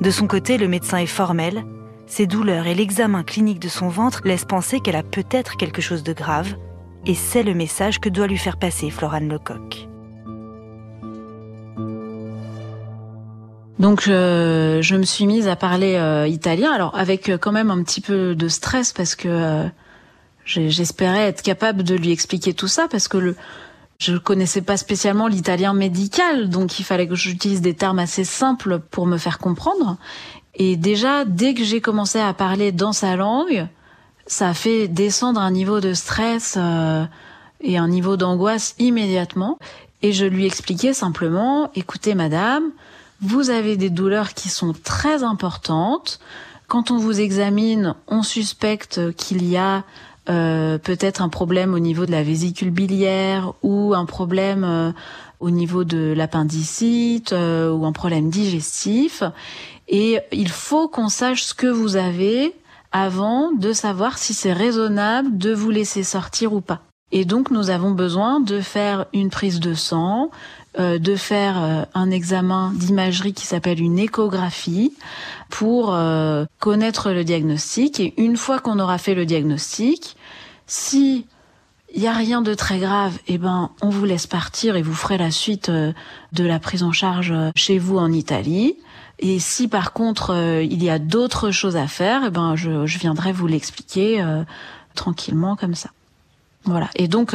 De 0.00 0.10
son 0.10 0.26
côté, 0.26 0.56
le 0.56 0.68
médecin 0.68 0.96
est 0.98 1.06
formel. 1.06 1.66
Ses 2.06 2.26
douleurs 2.26 2.66
et 2.66 2.74
l'examen 2.74 3.24
clinique 3.24 3.58
de 3.58 3.68
son 3.68 3.88
ventre 3.88 4.22
laissent 4.24 4.44
penser 4.44 4.80
qu'elle 4.80 4.96
a 4.96 5.02
peut-être 5.02 5.56
quelque 5.56 5.82
chose 5.82 6.04
de 6.04 6.12
grave 6.12 6.54
et 7.04 7.14
c'est 7.14 7.42
le 7.42 7.54
message 7.54 8.00
que 8.00 8.08
doit 8.08 8.26
lui 8.26 8.38
faire 8.38 8.56
passer 8.56 8.90
Florane 8.90 9.28
Lecoq. 9.28 9.88
Donc 13.78 14.08
euh, 14.08 14.80
je 14.82 14.96
me 14.96 15.02
suis 15.02 15.26
mise 15.26 15.48
à 15.48 15.56
parler 15.56 15.96
euh, 15.96 16.26
italien, 16.26 16.72
alors 16.72 16.96
avec 16.96 17.28
euh, 17.28 17.36
quand 17.36 17.52
même 17.52 17.70
un 17.70 17.82
petit 17.82 18.00
peu 18.00 18.34
de 18.34 18.48
stress 18.48 18.92
parce 18.92 19.14
que 19.14 19.68
j'espérais 20.44 21.26
être 21.26 21.42
capable 21.42 21.82
de 21.82 21.94
lui 21.94 22.12
expliquer 22.12 22.54
tout 22.54 22.68
ça 22.68 22.86
parce 22.88 23.08
que 23.08 23.18
le 23.18 23.36
je 23.98 24.16
connaissais 24.16 24.60
pas 24.60 24.76
spécialement 24.76 25.26
l'italien 25.26 25.72
médical, 25.72 26.50
donc 26.50 26.78
il 26.78 26.84
fallait 26.84 27.08
que 27.08 27.14
j'utilise 27.14 27.62
des 27.62 27.72
termes 27.72 27.98
assez 27.98 28.24
simples 28.24 28.78
pour 28.78 29.06
me 29.06 29.16
faire 29.16 29.38
comprendre. 29.38 29.96
Et 30.56 30.76
déjà, 30.76 31.24
dès 31.24 31.54
que 31.54 31.64
j'ai 31.64 31.80
commencé 31.80 32.18
à 32.18 32.32
parler 32.34 32.72
dans 32.72 32.92
sa 32.92 33.14
langue, 33.14 33.68
ça 34.26 34.48
a 34.48 34.54
fait 34.54 34.88
descendre 34.88 35.40
un 35.40 35.50
niveau 35.50 35.80
de 35.80 35.92
stress 35.92 36.58
et 37.60 37.78
un 37.78 37.88
niveau 37.88 38.16
d'angoisse 38.16 38.74
immédiatement. 38.78 39.58
Et 40.02 40.12
je 40.12 40.24
lui 40.24 40.46
expliquais 40.46 40.94
simplement, 40.94 41.70
écoutez 41.74 42.14
madame, 42.14 42.64
vous 43.20 43.50
avez 43.50 43.76
des 43.76 43.90
douleurs 43.90 44.34
qui 44.34 44.48
sont 44.48 44.72
très 44.72 45.22
importantes. 45.22 46.20
Quand 46.68 46.90
on 46.90 46.98
vous 46.98 47.20
examine, 47.20 47.94
on 48.08 48.22
suspecte 48.22 49.14
qu'il 49.16 49.46
y 49.48 49.56
a 49.56 49.84
euh, 50.28 50.78
peut-être 50.78 51.22
un 51.22 51.28
problème 51.28 51.72
au 51.72 51.78
niveau 51.78 52.04
de 52.04 52.10
la 52.10 52.22
vésicule 52.22 52.70
biliaire 52.70 53.52
ou 53.62 53.94
un 53.94 54.06
problème 54.06 54.64
euh, 54.64 54.90
au 55.38 55.50
niveau 55.50 55.84
de 55.84 56.12
l'appendicite 56.16 57.32
euh, 57.32 57.70
ou 57.70 57.86
un 57.86 57.92
problème 57.92 58.28
digestif. 58.28 59.22
Et 59.88 60.18
il 60.32 60.48
faut 60.48 60.88
qu'on 60.88 61.08
sache 61.08 61.42
ce 61.42 61.54
que 61.54 61.66
vous 61.66 61.96
avez 61.96 62.54
avant 62.92 63.52
de 63.52 63.72
savoir 63.72 64.18
si 64.18 64.34
c'est 64.34 64.52
raisonnable 64.52 65.36
de 65.38 65.52
vous 65.52 65.70
laisser 65.70 66.02
sortir 66.02 66.52
ou 66.52 66.60
pas. 66.60 66.80
Et 67.12 67.24
donc 67.24 67.50
nous 67.50 67.70
avons 67.70 67.92
besoin 67.92 68.40
de 68.40 68.60
faire 68.60 69.06
une 69.12 69.30
prise 69.30 69.60
de 69.60 69.74
sang, 69.74 70.30
euh, 70.78 70.98
de 70.98 71.14
faire 71.14 71.62
euh, 71.62 71.82
un 71.94 72.10
examen 72.10 72.72
d'imagerie 72.74 73.32
qui 73.32 73.46
s'appelle 73.46 73.80
une 73.80 73.98
échographie 73.98 74.92
pour 75.48 75.94
euh, 75.94 76.44
connaître 76.58 77.12
le 77.12 77.22
diagnostic. 77.22 78.00
Et 78.00 78.14
une 78.16 78.36
fois 78.36 78.58
qu'on 78.58 78.80
aura 78.80 78.98
fait 78.98 79.14
le 79.14 79.24
diagnostic, 79.24 80.16
si 80.66 81.26
il 81.94 82.02
y 82.02 82.08
a 82.08 82.12
rien 82.12 82.42
de 82.42 82.54
très 82.54 82.78
grave, 82.78 83.16
eh 83.28 83.38
ben 83.38 83.70
on 83.80 83.88
vous 83.88 84.04
laisse 84.04 84.26
partir 84.26 84.74
et 84.74 84.82
vous 84.82 84.92
ferez 84.92 85.16
la 85.16 85.30
suite 85.30 85.70
de 85.70 86.44
la 86.44 86.58
prise 86.58 86.82
en 86.82 86.92
charge 86.92 87.32
chez 87.54 87.78
vous 87.78 87.98
en 87.98 88.12
Italie. 88.12 88.76
Et 89.18 89.38
si 89.38 89.68
par 89.68 89.92
contre 89.92 90.60
il 90.62 90.82
y 90.82 90.90
a 90.90 90.98
d'autres 90.98 91.50
choses 91.50 91.76
à 91.76 91.86
faire, 91.86 92.22
eh 92.26 92.30
ben 92.30 92.56
je, 92.56 92.86
je 92.86 92.98
viendrai 92.98 93.32
vous 93.32 93.46
l'expliquer 93.46 94.24
tranquillement 94.94 95.56
comme 95.56 95.74
ça. 95.74 95.90
Voilà. 96.64 96.90
Et 96.96 97.08
donc 97.08 97.34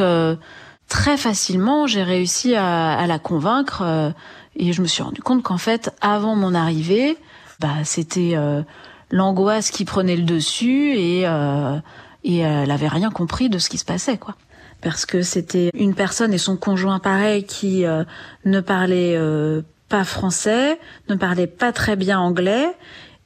très 0.92 1.16
facilement, 1.16 1.86
j'ai 1.86 2.02
réussi 2.02 2.54
à, 2.54 3.06
la 3.06 3.18
convaincre 3.18 3.80
euh, 3.80 4.10
et 4.56 4.74
je 4.74 4.82
me 4.82 4.86
suis 4.86 5.02
rendu 5.02 5.22
compte 5.22 5.42
qu'en 5.42 5.56
fait, 5.56 5.90
avant 6.02 6.36
mon 6.36 6.54
arrivée, 6.54 7.16
bah, 7.60 7.76
c'était 7.82 8.32
euh, 8.34 8.62
l'angoisse 9.10 9.70
qui 9.70 9.86
prenait 9.86 10.16
le 10.16 10.24
dessus 10.24 10.92
et, 10.94 11.26
euh, 11.26 11.78
et 12.24 12.40
elle 12.40 12.70
avait 12.70 12.88
rien 12.88 13.10
compris 13.10 13.48
de 13.48 13.58
ce 13.58 13.70
qui 13.70 13.78
se 13.78 13.86
passait, 13.86 14.18
quoi. 14.18 14.36
Parce 14.82 15.06
que 15.06 15.22
c'était 15.22 15.70
une 15.72 15.94
personne 15.94 16.34
et 16.34 16.38
son 16.38 16.58
conjoint 16.58 16.98
pareil 16.98 17.44
qui 17.44 17.84
ne 18.44 18.60
parlait 18.60 19.16
pas 19.92 20.04
français, 20.04 20.80
ne 21.08 21.14
parlait 21.14 21.46
pas 21.46 21.70
très 21.70 21.94
bien 21.94 22.18
anglais 22.18 22.66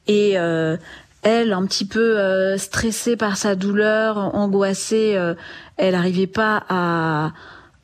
et 0.06 0.32
elle, 0.32 1.52
un 1.52 1.64
petit 1.66 1.86
peu 1.86 2.56
stressée 2.58 3.16
par 3.16 3.36
sa 3.36 3.54
douleur, 3.54 4.34
angoissée, 4.34 5.16
elle 5.76 5.94
n'arrivait 5.94 6.26
pas 6.26 6.64
à, 6.68 7.32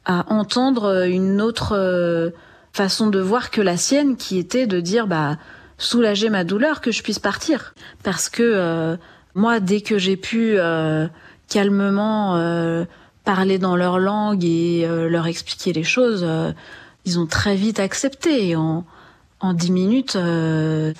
à 0.04 0.32
entendre 0.32 1.06
une 1.06 1.40
autre 1.40 1.76
euh, 1.76 2.30
façon 2.72 3.08
de 3.08 3.20
voir 3.20 3.50
que 3.50 3.60
la 3.60 3.76
sienne, 3.76 4.16
qui 4.16 4.38
était 4.38 4.66
de 4.66 4.80
dire 4.80 5.06
bah 5.06 5.36
soulager 5.78 6.30
ma 6.30 6.44
douleur, 6.44 6.80
que 6.80 6.90
je 6.90 7.02
puisse 7.02 7.18
partir, 7.18 7.74
parce 8.02 8.28
que 8.28 8.42
euh, 8.42 8.96
moi, 9.34 9.60
dès 9.60 9.80
que 9.80 9.98
j'ai 9.98 10.16
pu 10.16 10.54
euh, 10.56 11.06
calmement 11.48 12.36
parler 13.24 13.58
dans 13.58 13.76
leur 13.76 13.98
langue 13.98 14.44
et 14.44 14.86
leur 14.88 15.26
expliquer 15.26 15.72
les 15.72 15.84
choses, 15.84 16.26
ils 17.04 17.18
ont 17.18 17.26
très 17.26 17.56
vite 17.56 17.80
accepté. 17.80 18.56
en 18.56 18.84
en 19.44 19.54
dix 19.54 19.72
minutes, 19.72 20.14
elle 20.14 20.94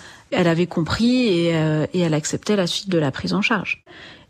avait 0.49 0.67
compris 0.67 1.29
et, 1.29 1.51
et 1.95 2.01
elle 2.01 2.13
acceptait 2.13 2.57
la 2.57 2.67
suite 2.67 2.89
de 2.89 2.99
la 2.99 3.13
prise 3.13 3.35
en 3.35 3.41
charge. 3.41 3.85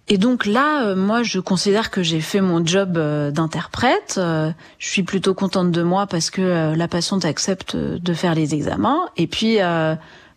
Et 0.08 0.18
donc 0.18 0.46
là, 0.46 0.84
euh, 0.84 0.96
moi, 0.96 1.22
je 1.22 1.38
considère 1.38 1.90
que 1.90 2.02
j'ai 2.02 2.20
fait 2.20 2.40
mon 2.40 2.64
job 2.66 2.96
euh, 2.96 3.30
d'interprète. 3.30 4.16
Euh, 4.18 4.50
je 4.78 4.88
suis 4.88 5.04
plutôt 5.04 5.32
contente 5.32 5.70
de 5.70 5.82
moi 5.82 6.06
parce 6.06 6.30
que 6.30 6.74
la 6.74 6.88
patiente 6.88 7.24
accepte 7.24 7.76
de 7.76 8.14
faire 8.14 8.34
les 8.34 8.54
examens. 8.54 9.00
Et 9.16 9.26
puis, 9.26 9.58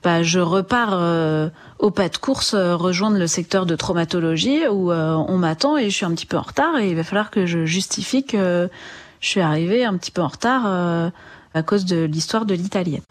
bah, 0.04 0.22
je 0.22 0.40
repars 0.40 1.52
au 1.80 1.92
pas 1.92 2.10
de 2.10 2.18
course 2.18 2.54
rejoindre 2.54 3.18
le 3.18 3.28
secteur 3.28 3.66
de 3.66 3.76
traumatologie 3.76 4.68
où 4.68 4.92
on 4.92 5.38
m'attend 5.38 5.78
et 5.78 5.90
je 5.90 5.96
suis 5.96 6.06
un 6.06 6.12
petit 6.12 6.28
peu 6.28 6.38
en 6.38 6.44
retard 6.44 6.78
et 6.78 6.90
il 6.90 6.96
va 6.96 7.04
falloir 7.04 7.32
que 7.32 7.46
je 7.46 7.66
justifie 7.66 8.24
que 8.24 8.70
je 9.26 9.32
suis 9.32 9.42
arrivée 9.42 9.84
un 9.86 9.98
petit 9.98 10.12
peu 10.12 10.22
en 10.22 10.28
retard 10.28 10.66
à 11.54 11.64
cause 11.64 11.86
de 11.86 12.04
l'histoire 12.04 12.46
de 12.46 12.54
l'italienne. 12.54 13.02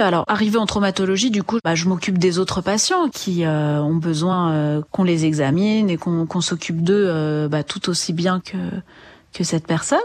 Alors, 0.00 0.24
arrivé 0.26 0.58
en 0.58 0.66
traumatologie, 0.66 1.30
du 1.30 1.44
coup, 1.44 1.58
bah, 1.62 1.76
je 1.76 1.88
m'occupe 1.88 2.18
des 2.18 2.40
autres 2.40 2.60
patients 2.60 3.08
qui 3.08 3.44
euh, 3.44 3.80
ont 3.80 3.94
besoin 3.94 4.50
euh, 4.50 4.82
qu'on 4.90 5.04
les 5.04 5.24
examine 5.24 5.88
et 5.88 5.96
qu'on 5.96 6.40
s'occupe 6.40 6.82
d'eux 6.82 7.06
euh, 7.08 7.48
bah, 7.48 7.62
tout 7.62 7.88
aussi 7.88 8.12
bien 8.12 8.40
que 8.40 8.56
que 9.32 9.44
cette 9.44 9.66
personne. 9.66 9.98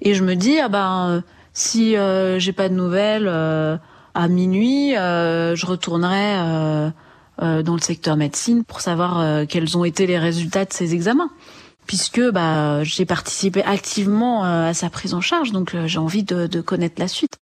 Et 0.00 0.14
je 0.14 0.22
me 0.22 0.34
dis, 0.34 0.60
ah 0.60 0.68
ben, 0.68 1.24
si 1.52 1.96
j'ai 2.38 2.52
pas 2.52 2.68
de 2.68 2.74
nouvelles 2.74 3.26
à 3.26 4.28
minuit, 4.28 4.92
je 4.92 5.66
retournerai 5.66 6.92
dans 7.40 7.74
le 7.74 7.80
secteur 7.80 8.16
médecine 8.16 8.62
pour 8.62 8.80
savoir 8.80 9.44
quels 9.48 9.76
ont 9.76 9.82
été 9.82 10.06
les 10.06 10.20
résultats 10.20 10.64
de 10.64 10.72
ces 10.72 10.94
examens 10.94 11.30
puisque 11.86 12.20
bah, 12.30 12.82
j'ai 12.84 13.04
participé 13.04 13.62
activement 13.62 14.44
à 14.44 14.74
sa 14.74 14.90
prise 14.90 15.14
en 15.14 15.20
charge, 15.20 15.52
donc 15.52 15.76
j'ai 15.86 15.98
envie 15.98 16.24
de, 16.24 16.46
de 16.46 16.60
connaître 16.60 17.00
la 17.00 17.08
suite. 17.08 17.38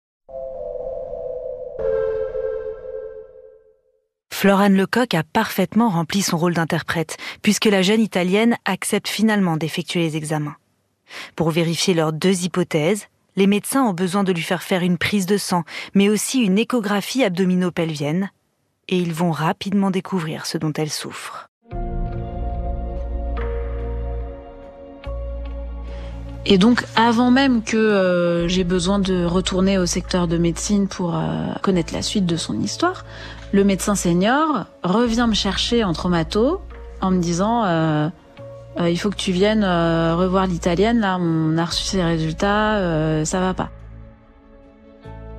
Florane 4.39 4.77
Lecoq 4.77 5.13
a 5.15 5.24
parfaitement 5.24 5.89
rempli 5.89 6.22
son 6.22 6.38
rôle 6.38 6.53
d'interprète, 6.53 7.17
puisque 7.41 7.65
la 7.65 7.81
jeune 7.81 8.00
Italienne 8.00 8.55
accepte 8.63 9.10
finalement 9.10 9.58
d'effectuer 9.58 10.00
les 10.00 10.15
examens. 10.15 10.55
Pour 11.36 11.51
vérifier 11.51 11.93
leurs 11.93 12.13
deux 12.13 12.46
hypothèses, 12.46 13.08
les 13.36 13.48
médecins 13.48 13.84
ont 13.84 13.93
besoin 13.93 14.24
de 14.24 14.31
lui 14.31 14.41
faire 14.41 14.63
faire 14.63 14.81
une 14.81 14.98
prise 14.98 15.25
de 15.25 15.38
sang, 15.38 15.65
mais 15.93 16.08
aussi 16.08 16.39
une 16.39 16.58
échographie 16.58 17.25
abdominopelvienne, 17.25 18.31
et 18.88 18.98
ils 18.98 19.13
vont 19.13 19.31
rapidement 19.31 19.91
découvrir 19.91 20.46
ce 20.46 20.58
dont 20.58 20.72
elle 20.72 20.89
souffre. 20.89 21.49
Et 26.46 26.58
donc, 26.58 26.86
avant 26.96 27.31
même 27.31 27.63
que 27.63 27.77
euh, 27.77 28.48
j'ai 28.48 28.63
besoin 28.63 29.00
de 29.00 29.25
retourner 29.25 29.77
au 29.77 29.86
secteur 29.86 30.27
de 30.27 30.38
médecine 30.38 30.88
pour 30.88 31.15
euh, 31.15 31.48
connaître 31.62 31.93
la 31.93 32.01
suite 32.01 32.25
de 32.25 32.38
son 32.38 32.60
histoire, 32.60 33.05
le 33.51 33.63
médecin 33.63 33.96
senior 33.96 34.65
revient 34.84 35.25
me 35.27 35.34
chercher 35.34 35.84
en 35.84 35.93
traumato 35.93 36.62
en 37.01 37.12
me 37.12 37.19
disant 37.19 37.65
euh, 37.65 38.10
euh, 38.79 38.89
il 38.89 38.98
faut 38.98 39.10
que 39.10 39.15
tu 39.15 39.31
viennes 39.31 39.63
revoir 39.63 40.46
l'italienne 40.46 41.00
là 41.00 41.17
on 41.19 41.58
a 41.58 41.65
reçu 41.65 41.84
ses 41.84 42.03
résultats 42.03 43.25
ça 43.25 43.39
va 43.39 43.53
pas. 43.53 43.69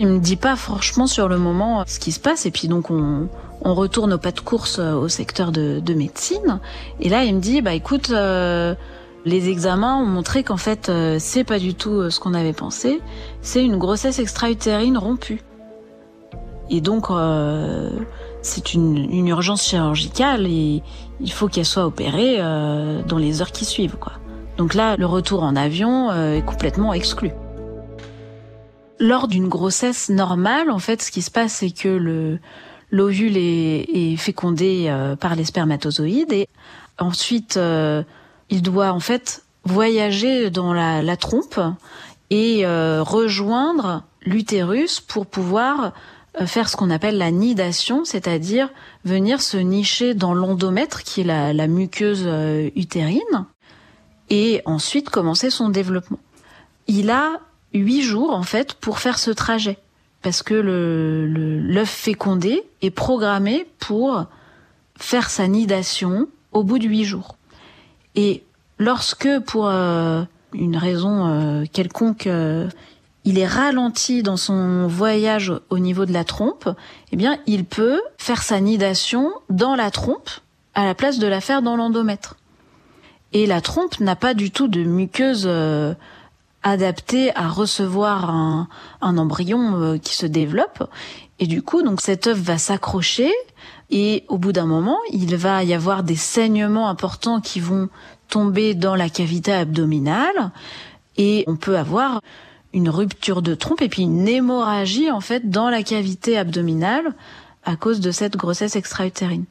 Il 0.00 0.08
me 0.08 0.18
dit 0.18 0.36
pas 0.36 0.56
franchement 0.56 1.06
sur 1.06 1.28
le 1.28 1.38
moment 1.38 1.84
ce 1.86 2.00
qui 2.00 2.10
se 2.10 2.18
passe 2.18 2.46
et 2.46 2.50
puis 2.50 2.66
donc 2.66 2.90
on, 2.90 3.28
retourne 3.62 4.14
au 4.14 4.18
pas 4.18 4.32
de 4.32 4.40
course 4.40 4.78
au 4.78 5.08
secteur 5.08 5.52
de, 5.52 5.80
de 5.80 5.94
médecine. 5.94 6.58
Et 6.98 7.08
là 7.08 7.22
il 7.22 7.36
me 7.36 7.40
dit 7.40 7.62
bah 7.62 7.74
écoute 7.74 8.12
les 9.24 9.48
examens 9.48 9.96
ont 9.96 10.06
montré 10.06 10.42
qu'en 10.42 10.56
fait 10.56 10.88
euh, 10.88 11.16
c'est 11.18 11.44
pas 11.44 11.58
du 11.58 11.74
tout 11.74 11.92
euh, 11.92 12.10
ce 12.10 12.20
qu'on 12.20 12.34
avait 12.34 12.52
pensé, 12.52 13.00
c'est 13.42 13.64
une 13.64 13.78
grossesse 13.78 14.18
extra-utérine 14.18 14.96
rompue. 14.96 15.42
Et 16.70 16.80
donc 16.80 17.10
euh, 17.10 17.90
c'est 18.42 18.74
une, 18.74 19.26
urgence 19.26 19.64
chirurgicale 19.64 20.46
et 20.46 20.82
il 21.20 21.32
faut 21.32 21.48
qu'elle 21.48 21.66
soit 21.66 21.84
opérée 21.84 22.38
dans 22.38 23.18
les 23.18 23.42
heures 23.42 23.52
qui 23.52 23.64
suivent 23.64 23.96
quoi. 23.96 24.12
Donc 24.56 24.74
là 24.74 24.96
le 24.96 25.06
retour 25.06 25.42
en 25.42 25.56
avion 25.56 26.12
est 26.12 26.44
complètement 26.46 26.94
exclu. 26.94 27.32
Lors 29.00 29.28
d'une 29.28 29.48
grossesse 29.48 30.10
normale, 30.10 30.70
en 30.70 30.78
fait, 30.78 31.02
ce 31.02 31.10
qui 31.10 31.22
se 31.22 31.30
passe, 31.30 31.54
c'est 31.54 31.70
que 31.70 31.88
le 31.88 32.38
l'ovule 32.92 33.36
est, 33.36 33.86
est, 33.92 34.16
fécondé 34.16 34.94
par 35.20 35.34
les 35.34 35.44
spermatozoïdes 35.44 36.32
et 36.32 36.48
ensuite 36.98 37.58
il 38.50 38.62
doit 38.62 38.92
en 38.92 39.00
fait 39.00 39.44
voyager 39.64 40.50
dans 40.50 40.72
la, 40.72 41.16
trompe 41.16 41.60
et 42.30 42.66
euh, 42.66 43.02
rejoindre 43.02 44.02
l'utérus 44.22 45.00
pour 45.00 45.26
pouvoir 45.26 45.92
faire 46.46 46.68
ce 46.68 46.76
qu'on 46.76 46.90
appelle 46.90 47.18
la 47.18 47.30
nidation, 47.30 48.04
c'est-à-dire 48.04 48.70
venir 49.04 49.40
se 49.42 49.56
nicher 49.56 50.14
dans 50.14 50.32
l'endomètre 50.32 51.02
qui 51.02 51.22
est 51.22 51.52
la, 51.52 51.66
muqueuse 51.66 52.28
utérine 52.76 53.46
et 54.30 54.62
ensuite 54.64 55.10
commencer 55.10 55.50
son 55.50 55.68
développement. 55.68 56.20
Il 56.86 57.10
a 57.10 57.40
huit 57.74 58.02
jours 58.02 58.32
en 58.32 58.42
fait 58.42 58.74
pour 58.74 58.98
faire 59.00 59.18
ce 59.18 59.30
trajet 59.30 59.78
parce 60.22 60.42
que 60.42 60.54
l'œuf 60.54 61.88
fécondé 61.88 62.62
est 62.82 62.90
programmé 62.90 63.66
pour 63.78 64.24
faire 64.96 65.30
sa 65.30 65.48
nidation 65.48 66.28
au 66.52 66.62
bout 66.62 66.78
de 66.78 66.86
huit 66.86 67.04
jours. 67.04 67.36
Et 68.14 68.42
lorsque, 68.78 69.28
pour 69.46 69.68
euh, 69.68 70.22
une 70.52 70.76
raison 70.76 71.28
euh, 71.28 71.64
quelconque, 71.72 72.26
euh, 72.26 72.68
il 73.24 73.38
est 73.38 73.46
ralenti 73.46 74.22
dans 74.22 74.36
son 74.36 74.86
voyage 74.86 75.52
au 75.68 75.78
niveau 75.78 76.06
de 76.06 76.12
la 76.12 76.24
trompe, 76.24 76.68
eh 77.12 77.16
bien, 77.16 77.38
il 77.46 77.64
peut 77.64 78.00
faire 78.18 78.42
sa 78.42 78.60
nidation 78.60 79.30
dans 79.50 79.74
la 79.74 79.90
trompe 79.90 80.30
à 80.74 80.84
la 80.84 80.94
place 80.94 81.18
de 81.18 81.26
la 81.26 81.40
faire 81.40 81.62
dans 81.62 81.76
l'endomètre. 81.76 82.36
Et 83.32 83.46
la 83.46 83.60
trompe 83.60 84.00
n'a 84.00 84.16
pas 84.16 84.34
du 84.34 84.50
tout 84.50 84.68
de 84.68 84.82
muqueuse 84.82 85.48
adapté 86.62 87.34
à 87.36 87.48
recevoir 87.48 88.30
un, 88.30 88.68
un 89.00 89.18
embryon 89.18 89.80
euh, 89.80 89.98
qui 89.98 90.14
se 90.14 90.26
développe. 90.26 90.88
Et 91.38 91.46
du 91.46 91.62
coup, 91.62 91.82
donc 91.82 92.00
cet 92.00 92.26
œuf 92.26 92.38
va 92.38 92.58
s'accrocher 92.58 93.32
et 93.90 94.24
au 94.28 94.38
bout 94.38 94.52
d'un 94.52 94.66
moment, 94.66 94.98
il 95.10 95.34
va 95.36 95.64
y 95.64 95.74
avoir 95.74 96.02
des 96.02 96.16
saignements 96.16 96.88
importants 96.88 97.40
qui 97.40 97.60
vont 97.60 97.88
tomber 98.28 98.74
dans 98.74 98.94
la 98.94 99.08
cavité 99.08 99.52
abdominale 99.52 100.52
et 101.16 101.44
on 101.48 101.56
peut 101.56 101.76
avoir 101.76 102.20
une 102.72 102.88
rupture 102.88 103.42
de 103.42 103.54
trompe 103.54 103.82
et 103.82 103.88
puis 103.88 104.02
une 104.02 104.28
hémorragie 104.28 105.10
en 105.10 105.20
fait 105.20 105.50
dans 105.50 105.70
la 105.70 105.82
cavité 105.82 106.38
abdominale 106.38 107.14
à 107.64 107.76
cause 107.76 108.00
de 108.00 108.12
cette 108.12 108.36
grossesse 108.36 108.76
extra-utérine. 108.76 109.44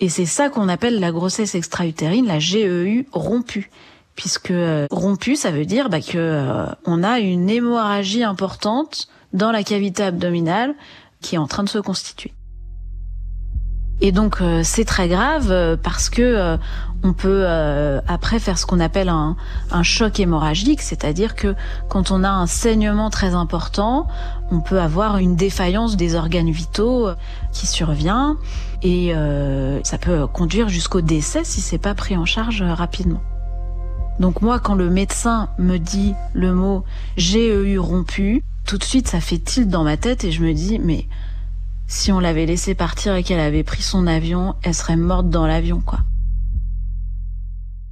Et 0.00 0.08
c'est 0.08 0.26
ça 0.26 0.48
qu'on 0.48 0.68
appelle 0.68 0.98
la 0.98 1.12
grossesse 1.12 1.54
extra-utérine, 1.54 2.26
la 2.26 2.38
GEU 2.38 3.06
rompue 3.12 3.70
puisque 4.16 4.50
euh, 4.50 4.86
rompu, 4.90 5.36
ça 5.36 5.50
veut 5.50 5.66
dire 5.66 5.88
bah, 5.88 6.00
que 6.00 6.18
euh, 6.18 6.66
on 6.86 7.02
a 7.02 7.18
une 7.18 7.50
hémorragie 7.50 8.22
importante 8.22 9.08
dans 9.32 9.50
la 9.50 9.62
cavité 9.62 10.02
abdominale 10.04 10.74
qui 11.20 11.34
est 11.34 11.38
en 11.38 11.46
train 11.46 11.64
de 11.64 11.68
se 11.68 11.78
constituer. 11.78 12.32
Et 14.00 14.12
donc 14.12 14.40
euh, 14.40 14.62
c'est 14.64 14.84
très 14.84 15.08
grave 15.08 15.78
parce 15.82 16.10
que 16.10 16.58
on 17.04 17.12
peut 17.12 17.46
après 18.08 18.38
faire 18.38 18.58
ce 18.58 18.66
qu'on 18.66 18.80
appelle 18.80 19.08
un, 19.08 19.36
un 19.70 19.82
choc 19.82 20.18
hémorragique, 20.18 20.80
c'est-à-dire 20.80 21.34
que 21.34 21.54
quand 21.88 22.10
on 22.10 22.24
a 22.24 22.30
un 22.30 22.46
saignement 22.46 23.10
très 23.10 23.34
important, 23.34 24.08
on 24.50 24.60
peut 24.60 24.80
avoir 24.80 25.18
une 25.18 25.36
défaillance 25.36 25.96
des 25.96 26.14
organes 26.14 26.50
vitaux 26.50 27.08
qui 27.52 27.66
survient 27.66 28.36
et 28.82 29.12
ça 29.84 29.98
peut 29.98 30.26
conduire 30.26 30.68
jusqu'au 30.68 31.02
décès 31.02 31.44
si 31.44 31.60
c'est 31.60 31.78
pas 31.78 31.94
pris 31.94 32.16
en 32.16 32.24
charge 32.24 32.62
rapidement. 32.62 33.20
Donc 34.20 34.42
moi, 34.42 34.60
quand 34.60 34.74
le 34.74 34.90
médecin 34.90 35.48
me 35.58 35.78
dit 35.78 36.14
le 36.34 36.54
mot 36.54 36.84
GEU 37.16 37.78
rompu, 37.78 38.42
tout 38.66 38.78
de 38.78 38.84
suite, 38.84 39.08
ça 39.08 39.20
fait 39.20 39.38
tilt 39.38 39.68
dans 39.68 39.84
ma 39.84 39.96
tête 39.96 40.24
et 40.24 40.32
je 40.32 40.42
me 40.42 40.54
dis, 40.54 40.78
mais 40.78 41.06
si 41.86 42.12
on 42.12 42.20
l'avait 42.20 42.46
laissé 42.46 42.74
partir 42.74 43.14
et 43.14 43.22
qu'elle 43.22 43.40
avait 43.40 43.64
pris 43.64 43.82
son 43.82 44.06
avion, 44.06 44.54
elle 44.62 44.74
serait 44.74 44.96
morte 44.96 45.28
dans 45.28 45.46
l'avion, 45.46 45.80
quoi. 45.80 46.00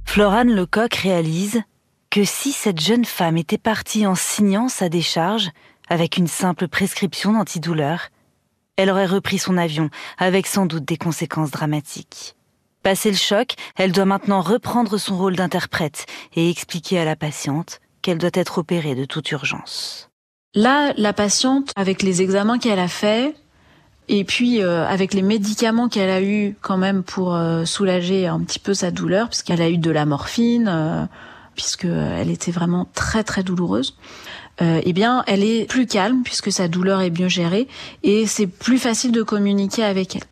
Florane 0.05 0.51
Lecoq 0.51 0.93
réalise 0.95 1.61
que 2.09 2.23
si 2.23 2.51
cette 2.51 2.79
jeune 2.79 3.05
femme 3.05 3.37
était 3.37 3.57
partie 3.57 4.05
en 4.05 4.15
signant 4.15 4.69
sa 4.69 4.89
décharge, 4.89 5.51
avec 5.89 6.17
une 6.17 6.27
simple 6.27 6.67
prescription 6.67 7.33
d'antidouleur, 7.33 8.09
elle 8.77 8.89
aurait 8.89 9.05
repris 9.05 9.37
son 9.37 9.57
avion, 9.57 9.89
avec 10.17 10.47
sans 10.47 10.65
doute 10.65 10.85
des 10.85 10.97
conséquences 10.97 11.51
dramatiques. 11.51 12.35
Passé 12.83 13.11
le 13.11 13.17
choc, 13.17 13.53
elle 13.77 13.93
doit 13.93 14.03
maintenant 14.03 14.41
reprendre 14.41 14.97
son 14.97 15.17
rôle 15.17 15.37
d'interprète 15.37 16.05
et 16.35 16.49
expliquer 16.49 16.99
à 16.99 17.05
la 17.05 17.15
patiente 17.15 17.79
qu'elle 18.01 18.17
doit 18.17 18.29
être 18.33 18.57
opérée 18.57 18.93
de 18.93 19.05
toute 19.05 19.31
urgence. 19.31 20.09
Là, 20.53 20.91
la 20.97 21.13
patiente, 21.13 21.71
avec 21.77 22.03
les 22.03 22.21
examens 22.21 22.59
qu'elle 22.59 22.79
a 22.79 22.89
faits, 22.89 23.37
et 24.09 24.25
puis 24.25 24.61
euh, 24.61 24.85
avec 24.85 25.13
les 25.13 25.21
médicaments 25.21 25.87
qu'elle 25.87 26.09
a 26.09 26.21
eu 26.21 26.57
quand 26.59 26.75
même 26.75 27.03
pour 27.03 27.33
euh, 27.33 27.63
soulager 27.63 28.27
un 28.27 28.41
petit 28.41 28.59
peu 28.59 28.73
sa 28.73 28.91
douleur, 28.91 29.29
puisqu'elle 29.29 29.61
a 29.61 29.69
eu 29.69 29.77
de 29.77 29.89
la 29.89 30.05
morphine, 30.05 30.67
euh, 30.67 31.05
puisque 31.55 31.85
elle 31.85 32.29
était 32.29 32.51
vraiment 32.51 32.89
très 32.93 33.23
très 33.23 33.43
douloureuse. 33.43 33.95
Eh 34.59 34.93
bien, 34.93 35.23
elle 35.27 35.43
est 35.43 35.67
plus 35.67 35.87
calme 35.87 36.21
puisque 36.23 36.51
sa 36.51 36.67
douleur 36.67 37.01
est 37.01 37.09
mieux 37.09 37.27
gérée 37.27 37.67
et 38.03 38.27
c'est 38.27 38.47
plus 38.47 38.77
facile 38.77 39.11
de 39.11 39.23
communiquer 39.23 39.83
avec 39.83 40.15
elle. 40.15 40.23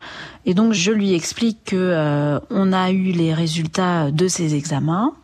Et 0.44 0.54
donc 0.54 0.72
je 0.72 0.90
lui 0.90 1.14
explique 1.14 1.58
que 1.64 1.76
euh, 1.76 2.40
on 2.50 2.72
a 2.72 2.90
eu 2.90 3.12
les 3.12 3.32
résultats 3.32 4.10
de 4.10 4.26
ces 4.28 4.54
examens, 4.54 5.14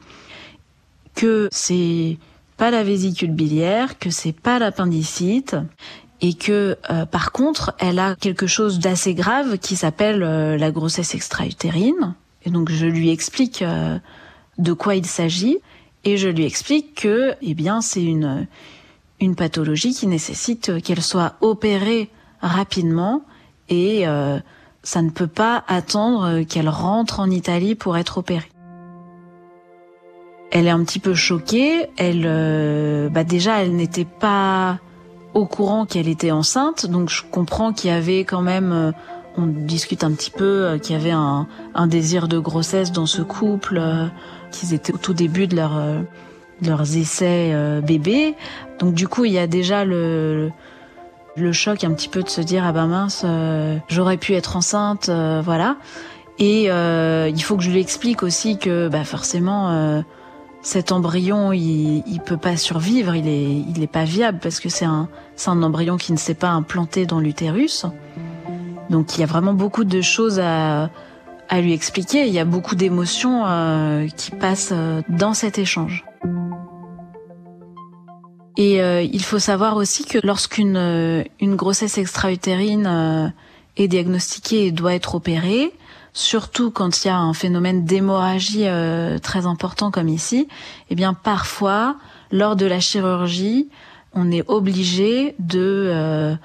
que 1.14 1.48
c'est 1.50 2.18
pas 2.56 2.70
la 2.70 2.84
vésicule 2.84 3.32
biliaire, 3.32 3.98
que 3.98 4.10
c'est 4.10 4.32
pas 4.32 4.58
l'appendicite 4.58 5.56
et 6.20 6.34
que 6.34 6.76
euh, 6.90 7.06
par 7.06 7.32
contre, 7.32 7.74
elle 7.78 7.98
a 7.98 8.14
quelque 8.16 8.46
chose 8.46 8.78
d'assez 8.78 9.14
grave 9.14 9.58
qui 9.58 9.76
s'appelle 9.76 10.22
euh, 10.22 10.56
la 10.56 10.70
grossesse 10.70 11.14
extra-utérine. 11.14 12.14
Et 12.44 12.50
donc 12.50 12.70
je 12.70 12.86
lui 12.86 13.10
explique 13.10 13.64
de 14.58 14.72
quoi 14.72 14.94
il 14.94 15.04
s'agit 15.04 15.58
et 16.04 16.16
je 16.16 16.28
lui 16.28 16.44
explique 16.44 16.94
que 16.94 17.34
eh 17.42 17.54
bien 17.54 17.80
c'est 17.80 18.02
une 18.02 18.46
une 19.20 19.34
pathologie 19.34 19.94
qui 19.94 20.06
nécessite 20.06 20.82
qu'elle 20.82 21.02
soit 21.02 21.34
opérée 21.40 22.10
rapidement 22.40 23.22
et 23.68 24.04
ça 24.82 25.02
ne 25.02 25.10
peut 25.10 25.26
pas 25.26 25.64
attendre 25.66 26.42
qu'elle 26.42 26.68
rentre 26.68 27.20
en 27.20 27.28
Italie 27.30 27.74
pour 27.74 27.96
être 27.96 28.18
opérée. 28.18 28.48
Elle 30.50 30.66
est 30.66 30.70
un 30.70 30.82
petit 30.82 30.98
peu 30.98 31.14
choquée. 31.14 31.86
Elle, 31.96 32.24
euh, 32.26 33.08
bah 33.10 33.24
déjà, 33.24 33.62
elle 33.62 33.76
n'était 33.76 34.06
pas 34.06 34.78
au 35.34 35.44
courant 35.44 35.84
qu'elle 35.84 36.08
était 36.08 36.30
enceinte, 36.30 36.86
donc 36.86 37.10
je 37.10 37.22
comprends 37.30 37.72
qu'il 37.72 37.90
y 37.90 37.92
avait 37.92 38.20
quand 38.20 38.40
même, 38.40 38.72
euh, 38.72 38.92
on 39.36 39.46
discute 39.46 40.02
un 40.02 40.12
petit 40.12 40.30
peu, 40.30 40.64
euh, 40.64 40.78
qu'il 40.78 40.96
y 40.96 40.98
avait 40.98 41.10
un, 41.10 41.46
un, 41.74 41.86
désir 41.86 42.28
de 42.28 42.38
grossesse 42.38 42.92
dans 42.92 43.04
ce 43.04 43.20
couple, 43.20 43.80
qu'ils 44.50 44.72
étaient 44.72 44.94
au 44.94 44.96
tout 44.96 45.12
début 45.12 45.46
de 45.46 45.54
leur 45.54 45.72
leurs 46.62 46.96
essais 46.96 47.54
bébés. 47.82 48.34
Donc 48.78 48.94
du 48.94 49.08
coup, 49.08 49.24
il 49.24 49.32
y 49.32 49.38
a 49.38 49.46
déjà 49.46 49.84
le 49.84 50.50
le 51.38 51.52
choc 51.52 51.84
un 51.84 51.92
petit 51.92 52.08
peu 52.08 52.22
de 52.22 52.28
se 52.28 52.40
dire 52.40 52.64
ah 52.64 52.72
ben 52.72 52.86
mince 52.86 53.22
euh, 53.24 53.78
j'aurais 53.88 54.16
pu 54.16 54.34
être 54.34 54.56
enceinte 54.56 55.08
euh, 55.08 55.40
voilà. 55.44 55.76
Et 56.40 56.70
euh, 56.70 57.30
il 57.34 57.42
faut 57.42 57.56
que 57.56 57.64
je 57.64 57.70
lui 57.70 57.80
explique 57.80 58.22
aussi 58.22 58.58
que 58.58 58.88
bah 58.88 59.04
forcément 59.04 60.04
cet 60.62 60.92
embryon 60.92 61.52
il, 61.52 62.04
il 62.06 62.20
peut 62.20 62.36
pas 62.36 62.56
survivre 62.56 63.14
il 63.16 63.26
est 63.26 63.64
il 63.68 63.82
est 63.82 63.90
pas 63.90 64.04
viable 64.04 64.38
parce 64.40 64.60
que 64.60 64.68
c'est 64.68 64.84
un 64.84 65.08
c'est 65.34 65.50
un 65.50 65.62
embryon 65.62 65.96
qui 65.96 66.12
ne 66.12 66.18
s'est 66.18 66.34
pas 66.34 66.50
implanté 66.50 67.06
dans 67.06 67.20
l'utérus. 67.20 67.86
Donc 68.90 69.16
il 69.16 69.20
y 69.20 69.24
a 69.24 69.26
vraiment 69.26 69.52
beaucoup 69.54 69.84
de 69.84 70.00
choses 70.00 70.38
à 70.38 70.90
à 71.48 71.60
lui 71.60 71.72
expliquer. 71.72 72.26
Il 72.26 72.32
y 72.32 72.38
a 72.38 72.44
beaucoup 72.44 72.76
d'émotions 72.76 73.44
qui 74.16 74.30
passent 74.30 74.74
dans 75.08 75.34
cet 75.34 75.58
échange 75.58 76.07
et 78.58 78.82
euh, 78.82 79.02
il 79.02 79.22
faut 79.22 79.38
savoir 79.38 79.76
aussi 79.76 80.04
que 80.04 80.18
lorsqu'une 80.24 80.76
euh, 80.76 81.22
une 81.40 81.54
grossesse 81.54 81.96
extra-utérine 81.96 82.86
euh, 82.88 83.28
est 83.76 83.86
diagnostiquée 83.86 84.66
et 84.66 84.72
doit 84.72 84.94
être 84.94 85.14
opérée, 85.14 85.72
surtout 86.12 86.72
quand 86.72 87.04
il 87.04 87.06
y 87.06 87.10
a 87.10 87.16
un 87.16 87.32
phénomène 87.34 87.84
d'hémorragie 87.84 88.66
très 89.22 89.46
important 89.46 89.92
comme 89.92 90.08
ici, 90.08 90.48
eh 90.90 90.96
bien 90.96 91.14
parfois 91.14 91.96
lors 92.32 92.56
de 92.56 92.66
la 92.66 92.80
chirurgie, 92.80 93.68
on 94.14 94.32
est 94.32 94.42
obligé 94.48 95.36
de 95.38 96.36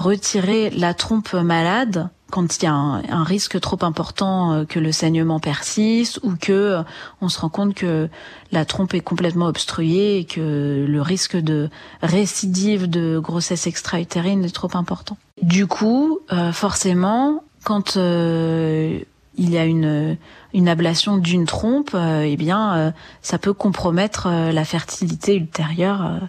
retirer 0.00 0.70
la 0.70 0.94
trompe 0.94 1.32
malade 1.34 2.08
quand 2.30 2.56
il 2.56 2.64
y 2.64 2.66
a 2.66 2.72
un, 2.72 3.24
risque 3.24 3.60
trop 3.60 3.78
important 3.82 4.52
euh, 4.52 4.64
que 4.64 4.78
le 4.78 4.92
saignement 4.92 5.40
persiste 5.40 6.20
ou 6.22 6.34
que 6.40 6.52
euh, 6.52 6.82
on 7.20 7.28
se 7.28 7.38
rend 7.40 7.48
compte 7.48 7.74
que 7.74 8.08
la 8.52 8.64
trompe 8.64 8.94
est 8.94 9.00
complètement 9.00 9.46
obstruée 9.46 10.18
et 10.18 10.24
que 10.24 10.86
le 10.88 11.02
risque 11.02 11.36
de 11.36 11.68
récidive 12.02 12.88
de 12.88 13.18
grossesse 13.18 13.66
extra-utérine 13.66 14.44
est 14.44 14.54
trop 14.54 14.70
important. 14.74 15.18
Du 15.42 15.66
coup, 15.66 16.20
euh, 16.32 16.52
forcément, 16.52 17.42
quand 17.64 17.96
il 17.96 19.04
y 19.50 19.58
a 19.58 19.64
une, 19.64 20.16
une 20.54 20.68
ablation 20.68 21.18
d'une 21.18 21.46
trompe, 21.46 21.94
eh 21.94 22.36
bien, 22.36 22.94
ça 23.20 23.38
peut 23.38 23.52
compromettre 23.52 24.28
la 24.28 24.64
fertilité 24.64 25.36
ultérieure, 25.36 26.20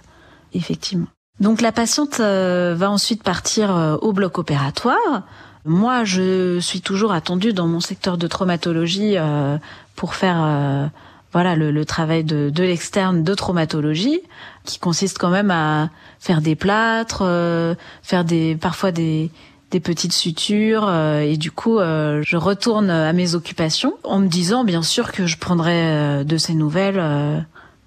effectivement. 0.53 1.07
Donc 1.39 1.61
la 1.61 1.71
patiente 1.71 2.19
va 2.19 2.91
ensuite 2.91 3.23
partir 3.23 3.97
au 4.01 4.11
bloc 4.11 4.37
opératoire. 4.37 5.23
Moi, 5.65 6.03
je 6.03 6.59
suis 6.59 6.81
toujours 6.81 7.11
attendue 7.11 7.53
dans 7.53 7.67
mon 7.67 7.79
secteur 7.79 8.17
de 8.17 8.27
traumatologie 8.27 9.13
euh, 9.17 9.57
pour 9.95 10.15
faire 10.15 10.41
euh, 10.41 10.87
voilà 11.33 11.55
le, 11.55 11.85
travail 11.85 12.23
de, 12.23 12.51
l'externe 12.57 13.23
de 13.23 13.33
traumatologie, 13.35 14.21
qui 14.65 14.79
consiste 14.79 15.19
quand 15.19 15.29
même 15.29 15.51
à 15.51 15.89
faire 16.19 16.41
des 16.41 16.55
plâtres, 16.55 17.21
euh, 17.21 17.75
faire 18.01 18.25
des 18.25 18.55
parfois 18.55 18.91
des 18.91 19.31
des 19.69 19.79
petites 19.79 20.11
sutures 20.11 20.93
et 20.93 21.37
du 21.37 21.49
coup 21.49 21.77
je 21.79 22.35
retourne 22.35 22.89
à 22.89 23.13
mes 23.13 23.35
occupations 23.35 23.93
en 24.03 24.19
me 24.19 24.27
disant 24.27 24.65
bien 24.65 24.81
sûr 24.81 25.13
que 25.13 25.27
je 25.27 25.37
prendrai 25.37 26.25
de 26.25 26.37
ces 26.37 26.55
nouvelles 26.55 27.01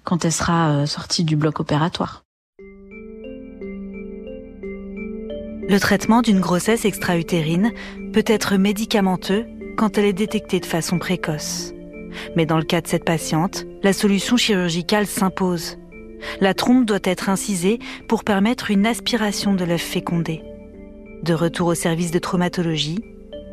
quand 0.03 0.25
elle 0.25 0.31
sera 0.31 0.87
sortie 0.87 1.23
du 1.23 1.35
bloc 1.35 1.59
opératoire. 1.59 2.24
Le 5.67 5.79
traitement 5.79 6.21
d'une 6.21 6.39
grossesse 6.39 6.85
extra-utérine 6.85 7.71
peut 8.13 8.23
être 8.27 8.55
médicamenteux 8.55 9.45
quand 9.77 9.97
elle 9.97 10.05
est 10.05 10.13
détectée 10.13 10.59
de 10.59 10.65
façon 10.65 10.99
précoce. 10.99 11.73
Mais 12.35 12.45
dans 12.45 12.57
le 12.57 12.63
cas 12.63 12.81
de 12.81 12.87
cette 12.87 13.03
patiente, 13.03 13.65
la 13.81 13.91
solution 13.91 14.37
chirurgicale 14.37 15.07
s'impose. 15.07 15.77
La 16.39 16.53
trompe 16.53 16.85
doit 16.85 16.99
être 17.03 17.29
incisée 17.29 17.79
pour 18.07 18.23
permettre 18.23 18.69
une 18.69 18.85
aspiration 18.85 19.55
de 19.55 19.65
l'œuf 19.65 19.81
fécondé. 19.81 20.43
De 21.23 21.33
retour 21.33 21.67
au 21.67 21.75
service 21.75 22.11
de 22.11 22.19
traumatologie, 22.19 23.03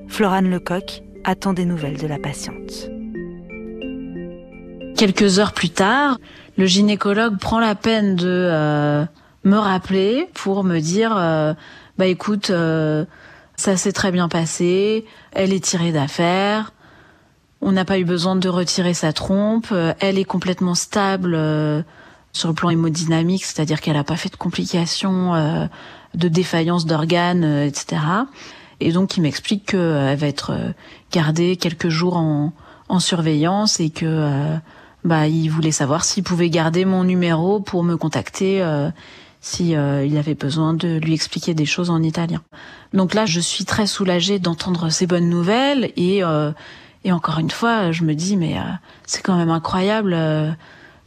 Florane 0.09 0.51
Lecoq 0.51 1.03
attend 1.25 1.55
des 1.55 1.65
nouvelles 1.65 1.99
de 1.99 2.07
la 2.07 2.19
patiente. 2.19 2.91
Quelques 4.97 5.39
heures 5.39 5.55
plus 5.55 5.71
tard, 5.71 6.19
le 6.59 6.67
gynécologue 6.67 7.39
prend 7.39 7.59
la 7.59 7.75
peine 7.75 8.17
de 8.17 8.29
euh, 8.29 9.05
me 9.45 9.57
rappeler 9.57 10.29
pour 10.35 10.65
me 10.65 10.79
dire 10.79 11.15
euh, 11.17 11.55
bah 11.99 12.07
écoute, 12.07 12.51
euh, 12.51 13.05
ça 13.57 13.77
s'est 13.77 13.93
très 13.93 14.13
bien 14.13 14.29
passé, 14.29 15.05
elle 15.33 15.53
est 15.53 15.63
tirée 15.63 15.93
d'affaire, 15.93 16.73
on 17.61 17.73
n'a 17.73 17.85
pas 17.85 17.99
eu 17.99 18.05
besoin 18.05 18.35
de 18.35 18.49
retirer 18.49 18.95
sa 18.95 19.13
trompe, 19.13 19.69
euh, 19.73 19.93
elle 20.01 20.19
est 20.19 20.25
complètement 20.25 20.75
stable 20.75 21.35
euh, 21.35 21.83
sur 22.33 22.49
le 22.49 22.55
plan 22.55 22.71
hémodynamique, 22.71 23.45
c'est-à-dire 23.45 23.81
qu'elle 23.81 23.97
n'a 23.97 24.05
pas 24.05 24.17
fait 24.17 24.31
de 24.31 24.37
complications, 24.37 25.69
de 26.15 26.29
défaillance 26.29 26.87
d'organes, 26.87 27.45
etc. 27.45 28.01
Et 28.81 28.91
donc 28.91 29.19
il 29.19 29.21
m'explique 29.21 29.67
qu'elle 29.67 30.17
va 30.17 30.27
être 30.27 30.55
gardée 31.13 31.57
quelques 31.57 31.91
jours 31.91 32.17
en, 32.17 32.55
en 32.89 33.01
surveillance 33.01 33.81
et 33.81 33.91
que 33.91 34.57
bah 35.05 35.27
il 35.27 35.49
voulait 35.49 35.73
savoir 35.73 36.05
s'il 36.05 36.23
pouvait 36.23 36.49
garder 36.49 36.87
mon 36.87 37.05
numéro 37.05 37.61
pour 37.61 37.85
me 37.85 37.99
contacter 37.99 38.63
si 39.43 39.75
euh, 39.75 40.07
il 40.07 40.17
avait 40.17 40.37
besoin 40.37 40.73
de 40.73 40.99
lui 40.99 41.13
expliquer 41.13 41.53
des 41.53 41.67
choses 41.67 41.91
en 41.91 42.01
italien. 42.01 42.43
Donc 42.95 43.13
là, 43.13 43.27
je 43.27 43.41
suis 43.41 43.65
très 43.65 43.89
soulagée 43.89 44.39
d'entendre 44.39 44.89
ces 44.89 45.07
bonnes 45.07 45.29
nouvelles 45.29 45.91
et 45.97 46.25
euh, 46.25 46.53
et 47.05 47.11
encore 47.11 47.41
une 47.41 47.51
fois, 47.51 47.91
je 47.91 48.05
me 48.05 48.15
dis 48.15 48.37
mais 48.37 48.57
euh, 48.57 48.63
c'est 49.05 49.21
quand 49.23 49.37
même 49.37 49.51
incroyable. 49.51 50.17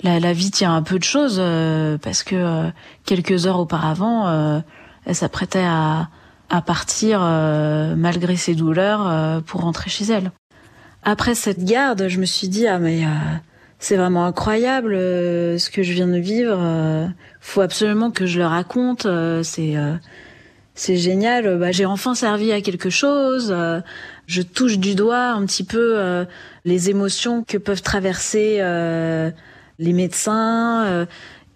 La, 0.04 0.34
vie 0.34 0.52
tient 0.52 0.76
un 0.76 0.84
peu 0.84 1.00
de 1.00 1.04
choses 1.04 1.42
parce 2.04 2.22
que 2.22 2.70
quelques 3.06 3.48
heures 3.48 3.60
auparavant, 3.60 4.62
elle 5.06 5.16
s'apprêtait 5.16 5.66
à, 5.66 6.10
à 6.50 6.62
partir 6.62 7.22
malgré 7.22 8.36
ses 8.36 8.54
douleurs 8.54 9.42
pour 9.44 9.62
rentrer 9.62 9.90
chez 9.90 10.06
elle. 10.06 10.32
Après 11.02 11.34
cette 11.34 11.64
garde, 11.64 12.08
je 12.08 12.20
me 12.20 12.26
suis 12.26 12.50
dit 12.50 12.68
ah 12.68 12.78
mais 12.78 13.04
c'est 13.86 13.98
vraiment 13.98 14.26
incroyable 14.26 14.96
euh, 14.96 15.60
ce 15.60 15.70
que 15.70 15.84
je 15.84 15.94
viens 15.94 16.08
de 16.08 16.18
vivre. 16.18 16.58
Euh, 16.60 17.06
faut 17.40 17.62
absolument 17.62 18.10
que 18.10 18.26
je 18.26 18.40
le 18.40 18.48
raconte. 18.48 19.06
Euh, 19.06 19.44
c'est 19.44 19.76
c'est 20.74 20.98
génial. 20.98 21.60
Bah, 21.60 21.72
j'ai 21.72 21.86
enfin 21.86 22.16
servi 22.16 22.52
à 22.52 22.62
quelque 22.62 22.90
chose. 22.90 23.56
je 24.26 24.42
touche 24.42 24.80
du 24.80 24.96
doigt 24.96 25.28
un 25.28 25.46
petit 25.46 25.64
peu 25.64 26.26
les 26.66 26.90
émotions 26.90 27.44
que 27.44 27.60
peuvent 27.60 27.84
traverser 27.84 28.58
les 29.78 29.94
médecins. 29.94 31.08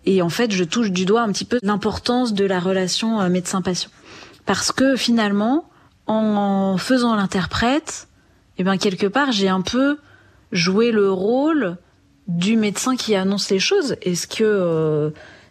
et 0.05 0.21
en 0.21 0.29
fait, 0.29 0.51
je 0.51 0.63
touche 0.63 0.91
du 0.91 1.05
doigt 1.05 1.23
un 1.23 1.31
petit 1.31 1.45
peu 1.45 1.57
l'importance 1.63 2.33
de 2.33 2.45
la 2.45 2.59
relation 2.59 3.27
médecin-patient. 3.27 3.89
Parce 4.45 4.71
que 4.71 4.95
finalement, 4.95 5.67
en 6.05 6.77
faisant 6.77 7.15
l'interprète, 7.15 8.07
eh 8.59 8.63
ben 8.63 8.77
quelque 8.77 9.07
part, 9.07 9.31
j'ai 9.31 9.49
un 9.49 9.61
peu 9.61 9.97
joué 10.51 10.91
le 10.91 11.11
rôle 11.11 11.77
du 12.29 12.57
médecin 12.57 12.95
qui 12.95 13.15
annonce 13.15 13.49
les 13.49 13.59
choses. 13.59 13.95
Est-ce 14.03 14.27
que 14.27 14.43
euh, 14.43 15.09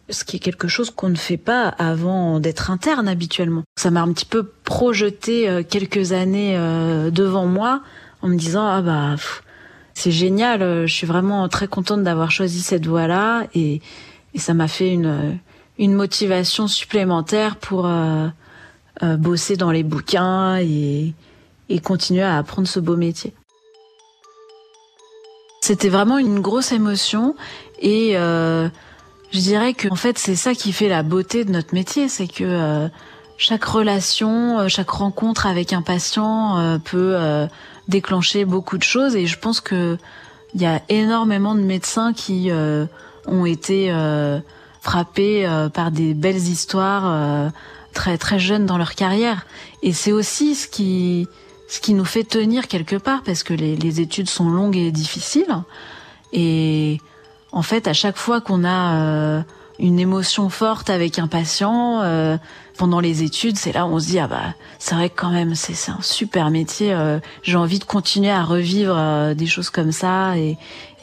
ce 0.09 0.25
qui 0.25 0.37
est 0.37 0.39
quelque 0.39 0.69
chose 0.69 0.91
qu'on 0.91 1.09
ne 1.09 1.17
fait 1.17 1.37
pas 1.37 1.69
avant 1.69 2.39
d'être 2.39 2.71
interne 2.71 3.09
habituellement? 3.09 3.65
Ça 3.77 3.91
m'a 3.91 4.01
un 4.01 4.13
petit 4.13 4.25
peu 4.25 4.45
projeté 4.65 5.49
euh, 5.49 5.63
quelques 5.69 6.13
années 6.13 6.57
euh, 6.57 7.11
devant 7.11 7.47
moi 7.47 7.83
en 8.23 8.29
me 8.29 8.37
disant 8.37 8.65
ah 8.65 8.81
bah 8.81 9.17
c'est 9.95 10.13
génial, 10.13 10.87
je 10.87 10.95
suis 10.95 11.07
vraiment 11.09 11.49
très 11.49 11.67
contente 11.67 12.05
d'avoir 12.05 12.31
choisi 12.31 12.61
cette 12.61 12.87
voie-là. 12.87 13.49
Et, 13.55 13.81
et 14.35 14.39
ça 14.39 14.55
m'a 14.55 14.69
fait 14.69 14.93
une 14.93 15.39
une 15.77 15.95
motivation 15.95 16.67
supplémentaire 16.67 17.57
pour 17.57 17.89
bosser 19.01 19.57
dans 19.57 19.71
les 19.71 19.85
bouquins 19.85 20.59
et, 20.59 21.15
et 21.69 21.79
continuer 21.81 22.23
à 22.23 22.37
apprendre 22.39 22.67
ce 22.67 22.81
beau 22.81 22.97
métier. 22.97 23.33
C'était 25.69 25.91
vraiment 25.91 26.17
une 26.17 26.41
grosse 26.41 26.73
émotion. 26.73 27.37
Et 27.79 28.17
euh, 28.17 28.71
je 29.33 29.39
dirais 29.39 29.75
que 29.75 29.87
en 29.91 29.97
fait 29.97 30.19
c'est 30.19 30.35
ça 30.35 30.55
qui 30.55 30.73
fait 30.73 30.89
la 30.89 31.03
beauté 31.03 31.45
de 31.45 31.53
notre 31.53 31.75
métier, 31.75 32.09
c'est 32.09 32.27
que 32.27 32.43
euh, 32.43 32.89
chaque 33.37 33.65
relation, 33.65 34.61
euh, 34.61 34.69
chaque 34.69 34.89
rencontre 34.89 35.45
avec 35.45 35.75
un 35.75 35.83
patient 35.83 36.81
peut 36.87 37.19
déclencher 37.87 38.47
beaucoup 38.47 38.79
de 38.79 38.83
choses. 38.83 39.15
Et 39.15 39.27
je 39.27 39.39
pense 39.39 39.61
que 39.61 39.99
il 40.55 40.63
y 40.63 40.65
a 40.65 40.81
énormément 40.89 41.55
de 41.55 41.61
médecins 41.61 42.15
qui 42.15 42.51
ont 43.27 43.45
été 43.45 43.93
frappés 44.81 45.47
par 45.75 45.91
des 45.91 46.15
belles 46.15 46.37
histoires 46.37 47.53
très 47.93 48.17
très 48.17 48.39
jeunes 48.39 48.65
dans 48.65 48.79
leur 48.79 48.95
carrière. 48.95 49.45
Et 49.83 49.93
c'est 49.93 50.13
aussi 50.13 50.55
ce 50.55 50.67
qui 50.67 51.29
ce 51.69 51.81
qui 51.81 51.95
nous 51.95 52.05
fait 52.05 52.25
tenir 52.25 52.67
quelque 52.67 52.97
part 52.97 53.23
parce 53.23 53.43
que 53.43 53.53
les, 53.53 54.01
études 54.01 54.29
sont 54.29 54.49
longues 54.49 54.77
et 54.77 54.91
difficiles. 54.91 55.55
Et 56.33 56.99
en 57.53 57.63
fait, 57.63 57.87
à 57.87 57.93
chaque 57.93 58.17
fois 58.17 58.41
qu'on 58.41 58.65
a 58.65 58.95
euh, 58.97 59.43
une 59.79 60.01
émotion 60.01 60.49
forte 60.49 60.89
avec 60.89 61.19
un 61.19 61.29
patient 61.29 62.01
euh, 62.03 62.39
pendant 62.79 63.01
les 63.01 63.23
études, 63.23 63.59
c'est 63.59 63.73
là 63.73 63.85
où 63.85 63.91
on 63.91 64.01
se 64.01 64.07
dit 64.07 64.19
ah 64.19 64.27
bah 64.27 64.55
c'est 64.79 64.95
vrai 64.95 65.11
que 65.11 65.21
quand 65.21 65.31
même 65.31 65.55
c'est 65.55 65.91
un 65.91 66.01
super 66.01 66.51
métier. 66.51 66.93
Euh, 66.93 67.21
j'ai 67.43 67.57
envie 67.57 67.79
de 67.79 67.85
continuer 67.85 68.31
à 68.31 68.45
revivre 68.45 69.35
des 69.35 69.47
choses 69.47 69.69
comme 69.69 69.93
ça 69.93 70.39
et 70.39 70.57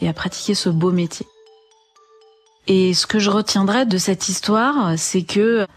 à 0.06 0.14
pratiquer 0.14 0.56
ce 0.56 0.70
beau 0.70 0.92
métier. 0.92 1.28
Et 2.68 2.96
ce 2.96 3.06
que 3.06 3.20
je 3.20 3.30
retiendrai 3.30 3.86
de 3.86 4.00
cette 4.00 4.30
histoire, 4.30 4.98
c'est 4.98 5.22
que 5.22 5.68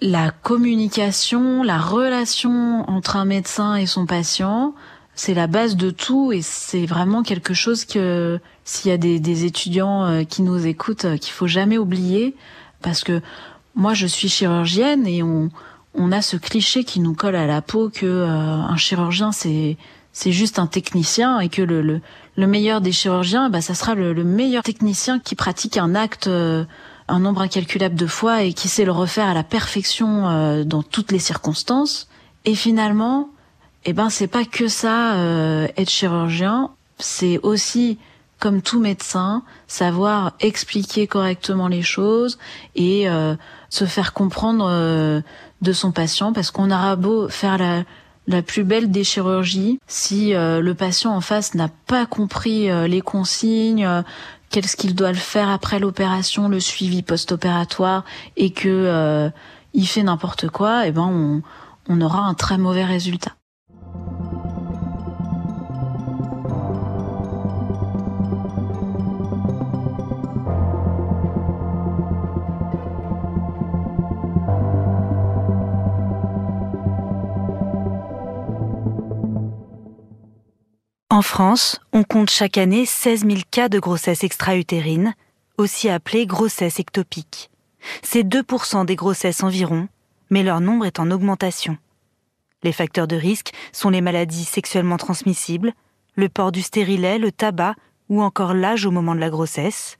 la 0.00 0.30
communication, 0.30 1.62
la 1.62 1.78
relation 1.78 2.88
entre 2.88 3.16
un 3.16 3.24
médecin 3.24 3.76
et 3.76 3.86
son 3.86 4.06
patient, 4.06 4.74
c'est 5.14 5.34
la 5.34 5.48
base 5.48 5.76
de 5.76 5.90
tout 5.90 6.30
et 6.32 6.42
c'est 6.42 6.86
vraiment 6.86 7.22
quelque 7.22 7.52
chose 7.52 7.84
que 7.84 8.38
s'il 8.64 8.90
y 8.90 8.94
a 8.94 8.98
des, 8.98 9.44
étudiants 9.44 10.04
euh, 10.04 10.22
qui 10.22 10.42
nous 10.42 10.66
écoutent, 10.66 11.06
euh, 11.06 11.16
qu'il 11.16 11.32
faut 11.32 11.48
jamais 11.48 11.78
oublier 11.78 12.36
parce 12.82 13.02
que 13.02 13.20
moi 13.74 13.94
je 13.94 14.06
suis 14.06 14.28
chirurgienne 14.28 15.06
et 15.08 15.24
on, 15.24 15.50
on 15.94 16.12
a 16.12 16.22
ce 16.22 16.36
cliché 16.36 16.84
qui 16.84 17.00
nous 17.00 17.14
colle 17.14 17.34
à 17.34 17.46
la 17.48 17.62
peau 17.62 17.90
que 17.92 18.06
euh, 18.06 18.28
un 18.28 18.76
chirurgien 18.76 19.32
c'est 19.32 19.76
c'est 20.12 20.32
juste 20.32 20.58
un 20.58 20.66
technicien 20.66 21.38
et 21.40 21.48
que 21.48 21.62
le, 21.62 22.00
le, 22.36 22.46
meilleur 22.46 22.80
des 22.80 22.90
chirurgiens, 22.90 23.50
bah, 23.50 23.60
ça 23.60 23.74
sera 23.74 23.94
le, 23.94 24.24
meilleur 24.24 24.64
technicien 24.64 25.20
qui 25.20 25.36
pratique 25.36 25.76
un 25.76 25.94
acte 25.94 26.28
un 27.08 27.20
nombre 27.20 27.40
incalculable 27.40 27.94
de 27.94 28.06
fois 28.06 28.42
et 28.42 28.52
qui 28.52 28.68
sait 28.68 28.84
le 28.84 28.92
refaire 28.92 29.26
à 29.26 29.34
la 29.34 29.42
perfection 29.42 30.28
euh, 30.28 30.64
dans 30.64 30.82
toutes 30.82 31.10
les 31.12 31.18
circonstances. 31.18 32.08
Et 32.44 32.54
finalement, 32.54 33.30
eh 33.84 33.92
ben 33.92 34.10
c'est 34.10 34.26
pas 34.26 34.44
que 34.44 34.68
ça 34.68 35.14
euh, 35.14 35.66
être 35.76 35.90
chirurgien, 35.90 36.70
c'est 36.98 37.38
aussi 37.42 37.98
comme 38.38 38.62
tout 38.62 38.80
médecin, 38.80 39.42
savoir 39.66 40.32
expliquer 40.40 41.06
correctement 41.06 41.68
les 41.68 41.82
choses 41.82 42.38
et 42.76 43.08
euh, 43.08 43.34
se 43.68 43.84
faire 43.84 44.12
comprendre 44.12 44.68
euh, 44.70 45.20
de 45.60 45.72
son 45.72 45.90
patient, 45.90 46.32
parce 46.32 46.50
qu'on 46.50 46.70
aura 46.70 46.94
beau 46.94 47.28
faire 47.28 47.58
la, 47.58 47.82
la 48.28 48.42
plus 48.42 48.62
belle 48.62 48.90
des 48.92 49.02
chirurgies, 49.02 49.80
si 49.88 50.34
euh, 50.34 50.60
le 50.60 50.74
patient 50.74 51.12
en 51.12 51.20
face 51.20 51.54
n'a 51.54 51.68
pas 51.86 52.06
compris 52.06 52.68
les 52.88 53.00
consignes, 53.00 53.88
qu'est-ce 54.50 54.76
qu'il 54.76 54.94
doit 54.94 55.12
le 55.12 55.18
faire 55.18 55.48
après 55.48 55.78
l'opération, 55.78 56.48
le 56.48 56.60
suivi 56.60 57.02
post-opératoire, 57.02 58.04
et 58.36 58.50
que 58.50 59.30
il 59.74 59.86
fait 59.86 60.02
n'importe 60.02 60.48
quoi, 60.48 60.86
et 60.86 60.88
eh 60.88 60.92
ben 60.92 61.02
on, 61.02 61.42
on 61.88 62.00
aura 62.00 62.20
un 62.20 62.34
très 62.34 62.58
mauvais 62.58 62.84
résultat. 62.84 63.37
En 81.10 81.22
France, 81.22 81.80
on 81.94 82.04
compte 82.04 82.28
chaque 82.28 82.58
année 82.58 82.84
16 82.84 83.24
000 83.24 83.38
cas 83.50 83.70
de 83.70 83.78
grossesse 83.78 84.24
extra-utérine, 84.24 85.14
aussi 85.56 85.88
appelée 85.88 86.26
grossesse 86.26 86.80
ectopique. 86.80 87.50
C'est 88.02 88.24
2% 88.24 88.84
des 88.84 88.94
grossesses 88.94 89.42
environ, 89.42 89.88
mais 90.28 90.42
leur 90.42 90.60
nombre 90.60 90.84
est 90.84 91.00
en 91.00 91.10
augmentation. 91.10 91.78
Les 92.62 92.72
facteurs 92.72 93.08
de 93.08 93.16
risque 93.16 93.52
sont 93.72 93.88
les 93.88 94.02
maladies 94.02 94.44
sexuellement 94.44 94.98
transmissibles, 94.98 95.72
le 96.14 96.28
port 96.28 96.52
du 96.52 96.60
stérilet, 96.60 97.16
le 97.16 97.32
tabac 97.32 97.74
ou 98.10 98.20
encore 98.20 98.52
l'âge 98.52 98.84
au 98.84 98.90
moment 98.90 99.14
de 99.14 99.20
la 99.20 99.30
grossesse. 99.30 99.96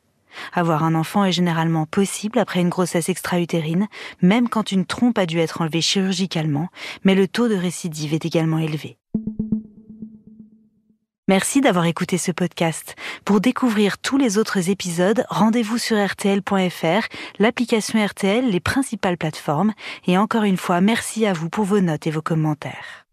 Avoir 0.52 0.84
un 0.84 0.94
enfant 0.94 1.24
est 1.24 1.32
généralement 1.32 1.86
possible 1.86 2.38
après 2.38 2.60
une 2.60 2.68
grossesse 2.68 3.08
extra-utérine, 3.08 3.88
même 4.20 4.50
quand 4.50 4.72
une 4.72 4.84
trompe 4.84 5.16
a 5.16 5.24
dû 5.24 5.38
être 5.38 5.62
enlevée 5.62 5.80
chirurgicalement, 5.80 6.68
mais 7.02 7.14
le 7.14 7.26
taux 7.28 7.48
de 7.48 7.56
récidive 7.56 8.12
est 8.12 8.26
également 8.26 8.58
élevé. 8.58 8.98
Merci 11.28 11.60
d'avoir 11.60 11.84
écouté 11.84 12.16
ce 12.16 12.32
podcast. 12.32 12.96
Pour 13.26 13.42
découvrir 13.42 13.98
tous 13.98 14.16
les 14.16 14.38
autres 14.38 14.70
épisodes, 14.70 15.24
rendez-vous 15.28 15.76
sur 15.76 16.02
rtl.fr, 16.02 17.06
l'application 17.38 18.04
RTL, 18.04 18.50
les 18.50 18.60
principales 18.60 19.18
plateformes. 19.18 19.74
Et 20.06 20.16
encore 20.16 20.44
une 20.44 20.56
fois, 20.56 20.80
merci 20.80 21.26
à 21.26 21.34
vous 21.34 21.50
pour 21.50 21.66
vos 21.66 21.80
notes 21.80 22.06
et 22.06 22.10
vos 22.10 22.22
commentaires. 22.22 23.07